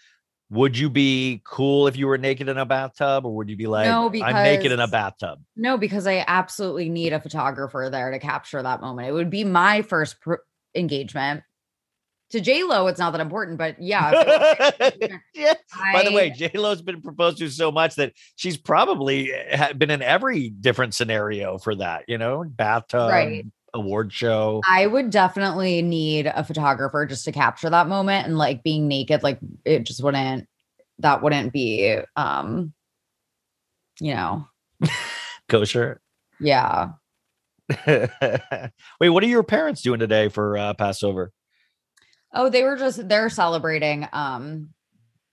[0.52, 3.66] would you be cool if you were naked in a bathtub, or would you be
[3.66, 5.40] like, No, because, I'm naked in a bathtub?
[5.56, 9.08] no, because I absolutely need a photographer there to capture that moment.
[9.08, 10.34] It would be my first pr-
[10.74, 11.42] engagement.
[12.30, 14.10] To J Lo, it's not that important, but yeah.
[15.34, 15.54] yeah.
[15.92, 19.72] By the way, I- J Lo's been proposed to so much that she's probably eh,
[19.72, 22.04] been in every different scenario for that.
[22.08, 23.46] You know, bathtub, Right.
[23.74, 24.60] Award show.
[24.68, 29.22] I would definitely need a photographer just to capture that moment and like being naked,
[29.22, 30.48] like it just wouldn't
[30.98, 32.72] that wouldn't be um
[34.00, 34.46] you know,
[35.48, 36.00] Kosher.
[36.40, 36.90] yeah.
[37.86, 41.32] Wait, what are your parents doing today for uh, Passover?
[42.34, 44.70] Oh, they were just they're celebrating um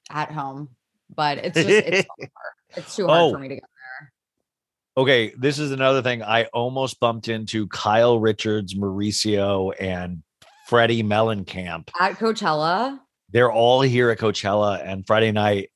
[0.09, 0.69] at home,
[1.15, 2.53] but it's just it's, so hard.
[2.77, 3.31] it's too hard Oh.
[3.33, 3.63] for me to get
[4.99, 6.21] Okay, this is another thing.
[6.21, 10.23] I almost bumped into Kyle Richards, Mauricio, and
[10.69, 11.87] Teddi Mellencamp.
[11.97, 12.99] at Coachella.
[13.31, 14.85] They're all here at Coachella.
[14.85, 15.71] And Friday night,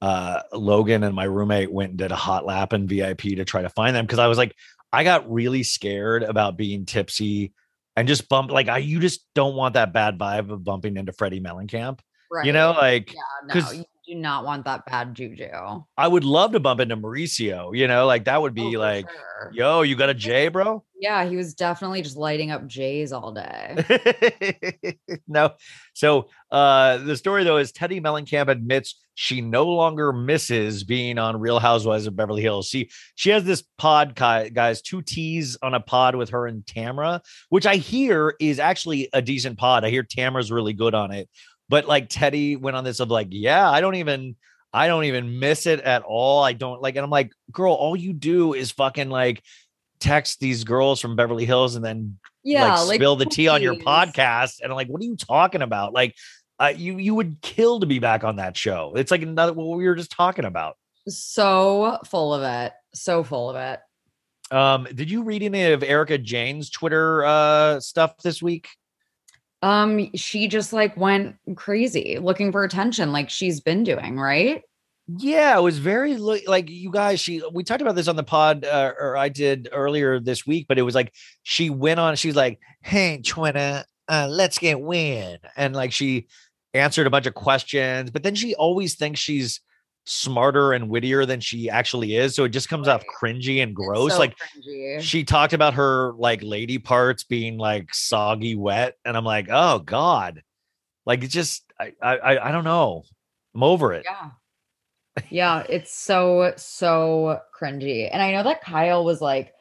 [0.00, 3.60] uh, Logan and my roommate went and did a hot lap in VIP to try
[3.60, 4.56] to find them because I was like,
[4.90, 7.52] I got really scared about being tipsy
[7.94, 11.12] and just bump like I you just don't want that bad vibe of bumping into
[11.12, 11.98] Teddi Mellencamp.
[12.30, 12.46] Right.
[12.46, 15.48] You know, like yeah, no, do not want that bad juju.
[15.96, 19.06] I would love to bump into Mauricio, you know, like that would be like,
[19.52, 20.84] yo, you got a J, bro?
[20.98, 24.98] Yeah, he was definitely just lighting up Jays all day.
[25.26, 25.52] no.
[25.94, 31.38] So uh the story though is Teddi Mellencamp admits she no longer misses being on
[31.38, 32.68] Real Housewives of Beverly Hills.
[32.68, 37.20] She she has this pod guys, two T's on a pod with her and Tamra,
[37.48, 39.84] which I hear is actually a decent pod.
[39.84, 41.28] I hear Tamra's really good on it.
[41.72, 44.36] But like Teddi went on this of like, yeah, I don't even
[44.74, 46.44] I don't even miss it at all.
[46.44, 49.42] I don't like, and I'm like, girl, all you do is fucking like
[49.98, 53.62] text these girls from Beverly Hills and then Yeah, like like, spill the tea on
[53.62, 54.60] your podcast.
[54.60, 55.94] And I'm like, what are you talking about?
[55.94, 56.14] Like,
[56.60, 58.92] uh, you you would kill to be back on that show.
[58.94, 60.76] It's like another what we were just talking about.
[61.08, 62.74] So full of it.
[62.92, 63.80] So full of it.
[64.54, 68.68] Um, did you read any of Erika Jayne's Twitter uh stuff this week?
[69.62, 74.62] Um, she just like went crazy looking for attention, like she's been doing, right?
[75.06, 77.20] Yeah, it was very like you guys.
[77.20, 80.66] She we talked about this on the pod, uh, or I did earlier this week,
[80.68, 82.16] but it was like she went on.
[82.16, 86.28] She's like, "Hey, Twitter, uh, let's get win," and like she
[86.72, 89.60] answered a bunch of questions, but then she always thinks she's
[90.04, 92.34] smarter and wittier than she actually is.
[92.34, 94.12] So it just comes off cringy and gross.
[94.12, 95.00] so like cringy.
[95.00, 99.78] she talked about her like lady parts being like soggy wet, and I'm like, oh
[99.78, 100.42] god,
[101.06, 103.04] like it's just I I I don't know.
[103.54, 104.04] I'm over it.
[104.08, 104.30] Yeah.
[105.28, 108.08] Yeah, it's so so cringy.
[108.10, 109.52] And I know that Kyle was like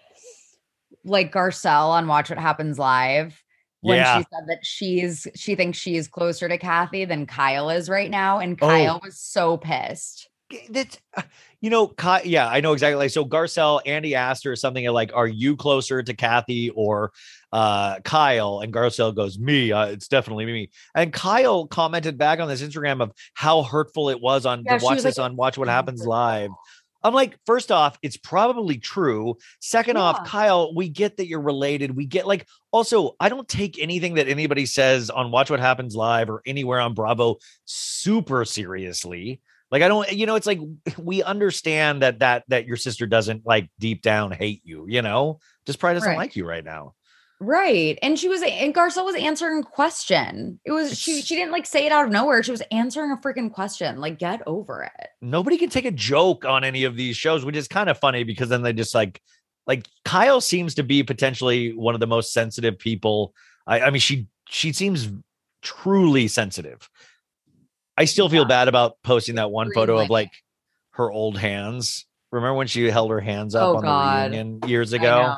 [1.03, 3.43] like Garcelle on Watch What Happens Live
[3.81, 4.19] when Yeah.
[4.19, 8.39] she said that she's she thinks she's closer to Kathy than Kyle is right now
[8.39, 8.65] and Oh.
[8.67, 10.29] Kyle was so pissed.
[10.69, 11.21] That's uh,
[11.59, 11.93] you know,
[12.23, 12.95] yeah, I know exactly.
[12.95, 17.11] Like, so Garcelle, Andy asked her something like, "Are you closer to Kathy or
[17.51, 19.71] uh, Kyle?" And Garcelle goes, "Me.
[19.71, 24.19] Uh, it's definitely me." And Kyle commented back on this Instagram of how hurtful it
[24.19, 26.51] was on Yeah, to watch was this like, on Watch What Happens Live.
[27.03, 29.37] I'm like, first off, it's probably true.
[29.59, 31.95] Second off, Kyle, we get that you're related.
[31.95, 35.95] We get like, also, I don't take anything that anybody says on Watch What Happens
[35.95, 39.41] Live or anywhere on Bravo super seriously.
[39.71, 40.59] Like, I don't, you know, it's like
[40.99, 45.39] we understand that that that your sister doesn't like deep down hate you, you know,
[45.65, 46.17] just probably doesn't Right.
[46.17, 46.93] like you right now.
[47.39, 47.97] Right.
[48.03, 50.59] And she was and Garcelle was answering a question.
[50.63, 52.43] It was she she didn't like say it out of nowhere.
[52.43, 53.99] She was answering a freaking question.
[53.99, 55.07] Like get over it.
[55.21, 58.23] nobody can take a joke on any of these shows, which is kind of funny
[58.23, 59.19] because then they just like
[59.65, 63.33] like Kyle seems to be potentially one of the most sensitive people.
[63.65, 65.09] I, I mean, she she seems
[65.63, 66.87] truly sensitive.
[67.97, 70.31] I still feel bad about posting that one photo of like
[70.91, 72.05] her old hands.
[72.31, 74.31] Remember when she held her hands up Oh, on God.
[74.31, 75.35] the reunion years ago?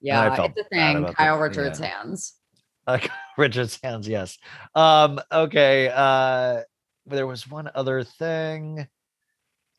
[0.00, 1.06] Yeah, felt it's a thing.
[1.14, 1.86] Kyle that, Richards' yeah.
[1.86, 2.34] hands.
[2.86, 2.98] Uh,
[3.38, 4.36] Richard's hands, yes.
[4.74, 5.90] Um, okay.
[5.90, 6.60] Uh
[7.06, 8.86] there was one other thing.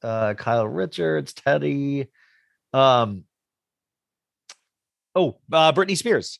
[0.01, 2.07] Uh Kyle Richards, Teddi.
[2.73, 3.26] Um
[5.13, 6.39] oh, uh Britney Spears.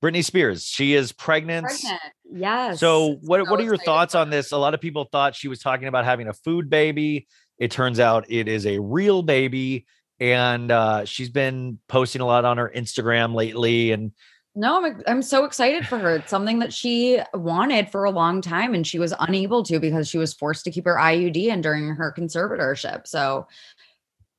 [0.00, 0.64] Britney Spears.
[0.64, 1.66] She is pregnant.
[1.66, 2.00] Pregnant.
[2.36, 2.80] Yes.
[2.80, 4.50] So what So what are your thoughts on this?
[4.50, 7.28] A lot of people thought she was talking about having a food baby.
[7.58, 9.86] It turns out it is a real baby.
[10.18, 13.92] And uh, she's been posting a lot on her Instagram lately.
[13.92, 14.10] And
[14.56, 16.16] No, I'm I'm so excited for her.
[16.16, 20.08] It's something that she wanted for a long time and she was unable to because
[20.08, 23.06] she was forced to keep her IUD in during her conservatorship.
[23.06, 23.46] So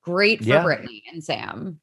[0.02, 0.64] great for Yeah.
[0.64, 1.80] Britney and Sam.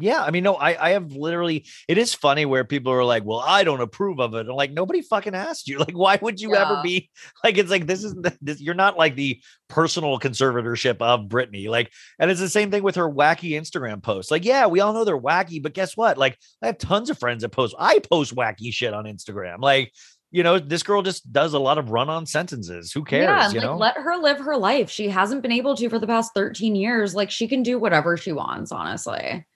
[0.00, 3.24] Yeah, I mean, no, I, I have literally, it is funny where people are like,
[3.24, 4.46] well, I don't approve of it.
[4.48, 5.78] I'm like, nobody fucking asked you.
[5.88, 7.08] Like, why would you ever be
[7.44, 11.68] like, it's like, this is, this, you're not like the personal conservatorship of Britney.
[11.68, 14.30] Like, and it's the same thing with her wacky Instagram posts.
[14.30, 16.18] Like, yeah, we all know they're wacky, but guess what?
[16.18, 19.60] Like, I have tons of friends that post, I post wacky shit on Instagram.
[19.60, 19.92] Like,
[20.30, 22.92] you know, this girl just does a lot of run on sentences.
[22.92, 23.24] Who cares?
[23.24, 23.76] yeah, you like know?
[23.76, 24.90] let her live her life.
[24.90, 27.14] She hasn't been able to for the past 13 years.
[27.14, 29.46] Like she can do whatever she wants, honestly.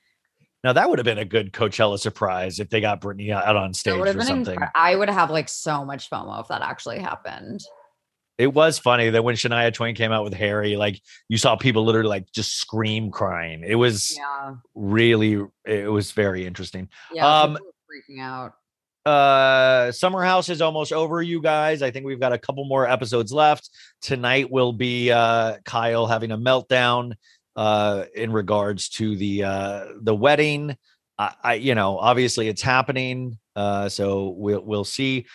[0.64, 3.74] Now, that would have been a good Coachella surprise if they got Britney out on
[3.74, 4.58] stage or something.
[4.58, 7.60] incre- I would have like so much FOMO if that actually happened.
[8.38, 11.84] It was funny that when Shania Twain came out with Harry, like you saw people
[11.84, 13.62] literally like just scream crying.
[13.66, 14.54] It was Yeah.
[14.74, 16.88] really, it was very interesting.
[17.12, 17.26] Yeah.
[17.42, 17.58] Um,
[17.90, 18.54] freaking out.
[19.04, 22.88] uh summer house is almost over you guys i think we've got a couple more
[22.88, 23.68] episodes left
[24.00, 27.12] tonight will be uh kyle having a meltdown
[27.56, 30.76] uh, in regards to the uh, the wedding.
[31.18, 35.26] I, I, you know, obviously it's happening, uh, so we'll we'll see.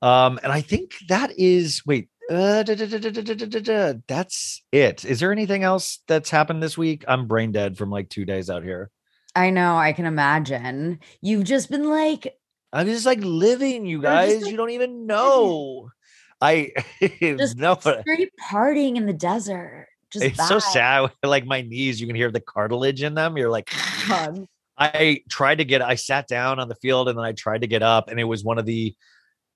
[0.00, 2.08] Um, and I think that is wait.
[2.30, 5.04] Uh, da, da, da, that's it.
[5.04, 7.04] Is there anything else that's happened this week?
[7.06, 8.90] I'm brain dead from like two days out here.
[9.34, 9.76] I know.
[9.76, 11.00] I can imagine.
[11.20, 12.34] You've just been like,
[12.72, 14.42] I'm just like living, you guys.
[14.42, 15.90] Like, you don't even know.
[16.40, 16.72] I
[17.20, 19.88] just no, straight partying in the desert.
[20.12, 21.10] Just it's so sad.
[21.24, 23.36] Like my knees, you can hear the cartilage in them.
[23.36, 23.70] You're like,
[24.08, 24.46] God.
[24.78, 25.82] I tried to get.
[25.82, 28.24] I sat down on the field and then I tried to get up, and it
[28.24, 28.94] was one of the.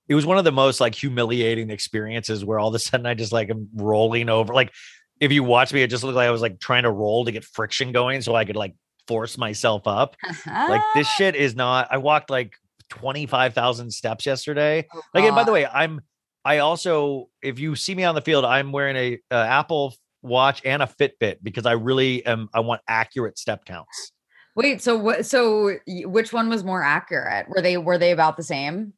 [0.07, 3.13] It was one of the most like humiliating experiences where all of a sudden I
[3.13, 4.53] just like am rolling over.
[4.53, 4.71] Like
[5.19, 7.31] if you watch me, it just looked like I was like trying to roll to
[7.31, 8.73] get friction going so I could like
[9.07, 10.15] force myself up.
[10.45, 11.87] like this shit is not.
[11.91, 12.53] I walked like
[12.89, 14.87] twenty five thousand steps yesterday.
[14.93, 16.01] Oh, Like, and by the way, I'm
[16.45, 19.93] I also, if you see me on the field, I'm wearing a, uh Apple
[20.27, 22.49] Watch and a Fitbit because I really am.
[22.53, 24.11] I want accurate step counts.
[24.55, 27.47] Wait, so what so which one was more accurate?
[27.49, 28.93] Were they were they about the same?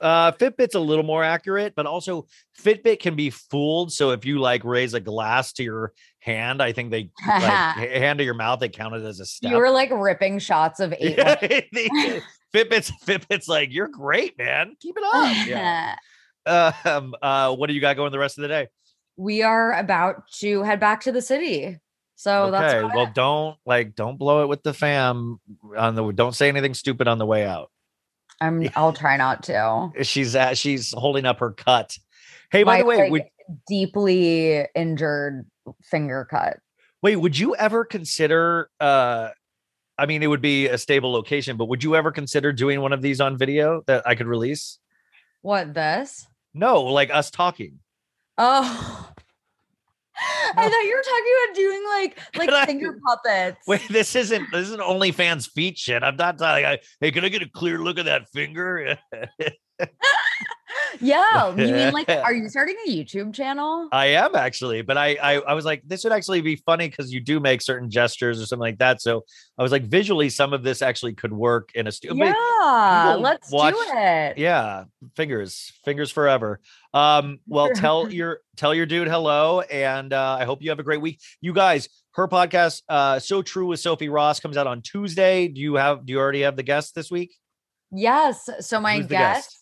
[0.00, 2.26] Uh, Fitbit's a little more accurate, but also
[2.60, 3.92] Fitbit can be fooled.
[3.92, 7.42] So if you like raise a glass to your hand, I think they like
[7.76, 9.50] hand to your mouth, they count it as a step.
[9.50, 11.18] You were like ripping shots of eight.
[11.18, 12.20] Yeah,
[12.54, 14.74] Fitbit's Fitbit's like you're great, man.
[14.80, 15.46] Keep it up.
[15.46, 15.96] Yeah.
[16.46, 18.68] Um, uh, what do you got going the rest of the day?
[19.18, 21.78] We are about to head back to the city.
[22.14, 22.50] So okay.
[22.52, 23.14] That's Well, it.
[23.14, 25.38] don't like don't blow it with the fam
[25.76, 26.10] on the.
[26.12, 27.70] Don't say anything stupid on the way out.
[28.40, 29.90] I'm I'll try not to.
[30.02, 31.98] She's at, she's holding up her cut.
[32.50, 33.22] Hey, by My, the way, like, would,
[33.66, 35.44] deeply injured
[35.82, 36.58] finger cut.
[37.02, 38.70] wait, would you ever consider?
[38.80, 39.30] uh
[40.00, 42.92] I mean, it would be a stable location, but would you ever consider doing one
[42.92, 44.78] of these on video that I could release?
[45.42, 46.24] What this?
[46.54, 47.80] No, like us talking.
[48.38, 49.04] Oh.
[50.20, 50.70] I oh.
[50.70, 52.18] thought you were talking about doing like
[52.48, 53.66] I- like finger puppets.
[53.66, 56.02] Wait, this isn't this isn't OnlyFans feet shit.
[56.02, 56.64] I'm not talking.
[56.64, 58.96] I, hey, can I get a clear look at that finger?
[61.00, 61.50] Yeah.
[61.50, 63.88] You mean like are you starting a YouTube channel?
[63.92, 67.12] I am actually, but I, I I was like, this would actually be funny because
[67.12, 69.00] you do make certain gestures or something like that.
[69.00, 69.24] So
[69.58, 72.26] I was like, visually, some of this actually could work in a studio.
[72.26, 74.38] Yeah, let's watch- do it.
[74.38, 74.84] Yeah,
[75.16, 76.60] fingers, fingers forever.
[76.94, 80.84] Um, well, tell your tell your dude hello, and uh, I hope you have a
[80.84, 81.20] great week.
[81.40, 85.48] You guys, her podcast, uh, so true with Sophie Ross, comes out on Tuesday.
[85.48, 86.06] Do you have?
[86.06, 87.34] Do you already have the guest this week?
[87.90, 88.48] Yes.
[88.60, 89.57] So my guest, guest?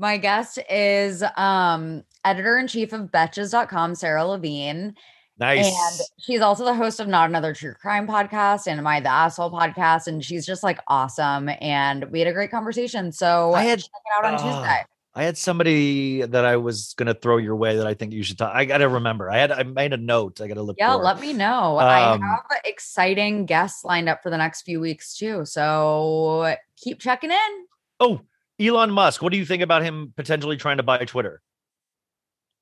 [0.00, 4.94] My guest is um editor in chief of betches.com, Sarah Levine.
[5.38, 5.66] Nice.
[5.66, 9.08] And she's also the host of Not Another True Crime podcast and Am I the
[9.08, 10.06] Asshole podcast.
[10.06, 11.48] And she's just like awesome.
[11.62, 13.10] And we had a great conversation.
[13.12, 14.84] So I had- check it out on Ah, Tuesday.
[15.14, 18.38] I had somebody that I was gonna throw your way that I think you should
[18.38, 18.52] talk.
[18.54, 19.30] I gotta remember.
[19.30, 20.40] I had I made a note.
[20.40, 20.76] I gotta look.
[20.78, 21.78] Yeah, let me know.
[21.78, 25.44] I Um, have exciting guests lined up for the next few weeks too.
[25.46, 27.66] So keep checking in.
[27.98, 28.20] Oh,
[28.60, 31.40] Elon Musk, what do you think about him potentially trying to buy Twitter?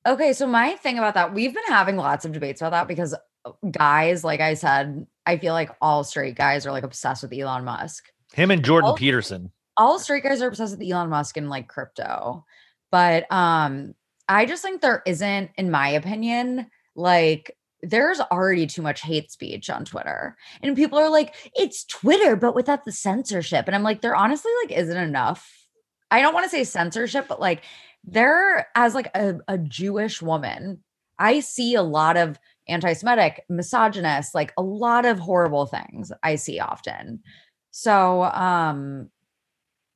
[0.07, 3.13] Okay, so my thing about that, we've been having lots of debates about that because
[3.45, 7.33] uh, guys, like I said, I feel like all straight guys are like obsessed with
[7.33, 8.05] Elon Musk.
[8.33, 9.51] Him and Jordan All- Peterson.
[9.75, 12.45] All straight guys are obsessed with Elon Musk and like crypto.
[12.91, 13.93] But um
[14.27, 19.69] I just think there isn't in my opinion like there's already too much hate speech
[19.69, 20.35] on Twitter.
[20.61, 23.67] And people are like, it's Twitter, but without the censorship.
[23.67, 25.58] And I'm like, there honestly like isn't enough.
[26.11, 27.63] I don't want to say censorship, but like
[28.03, 30.83] there as like a, a Jewish woman,
[31.17, 36.59] I see a lot of anti-Semitic, misogynist, like a lot of horrible things I see
[36.59, 37.21] often.
[37.71, 39.09] So um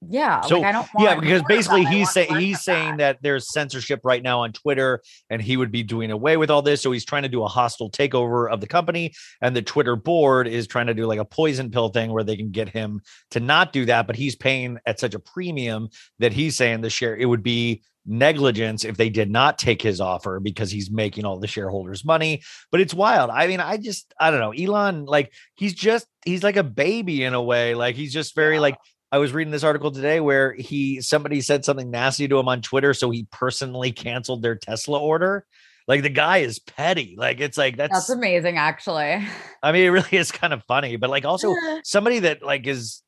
[0.09, 3.19] yeah, So like I don't yeah, because basically he's saying he's saying that.
[3.21, 6.81] there's censorship right now on Twitter, and he would be doing away with all this.
[6.81, 10.47] So he's trying to do a hostile takeover of the company, and the Twitter board
[10.47, 13.01] is trying to do like a poison pill thing where they can get him
[13.31, 14.07] to not do that.
[14.07, 15.89] But he's paying at such a premium
[16.19, 20.01] that he's saying the share it would be negligence if they did not take his
[20.01, 22.41] offer because he's making all the shareholders money.
[22.71, 23.29] But it's wild.
[23.29, 24.51] I mean i just i don't know.
[24.51, 27.75] Elon like he's just he's like a baby in a way.
[27.75, 28.75] Like he's just very like
[29.13, 32.63] I was reading this article today where he somebody said something nasty to him on
[32.63, 35.45] Twitter, so he personally canceled their Tesla order.
[35.87, 37.13] Like the guy is petty.
[37.15, 39.23] Like it's like that's, That's amazing, actually.
[39.63, 41.53] I mean, it really is kind of funny, but like also
[41.83, 43.03] somebody that like is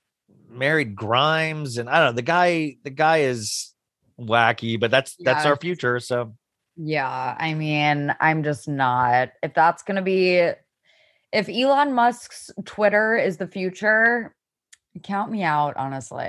[0.48, 3.74] married Grimes, and I don't know, the guy, the guy is
[4.20, 6.00] wacky, but that's that's our future.
[6.00, 6.36] So
[6.78, 9.30] Yeah, I mean, I'm just not.
[9.42, 10.52] If that's going to be,
[11.34, 14.36] if Elon Musk's Twitter is the future,
[15.04, 16.26] count me out, honestly.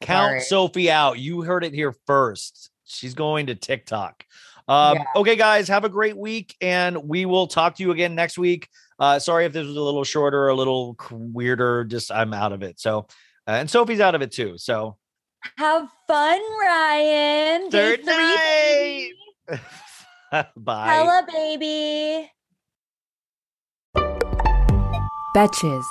[0.00, 0.40] count Sorry.
[0.40, 1.18] Sophie out.
[1.18, 2.70] You heard it here first.
[2.84, 4.24] She's going to TikTok.
[4.68, 5.04] Um, Yeah.
[5.16, 8.68] Okay, guys, have a great week, and we will talk to you again next week.
[8.98, 11.84] Uh, sorry if this was a little shorter, a little weirder.
[11.84, 12.78] Just I'm out of it.
[12.78, 13.06] So,
[13.48, 14.56] uh, and Sophie's out of it too.
[14.58, 14.96] So,
[15.56, 17.68] Have fun, Ryan.
[17.70, 19.14] Day Third three,
[19.48, 19.62] baby.
[20.56, 20.88] bye.
[20.94, 22.30] Hella, baby.
[25.34, 25.84] Betches.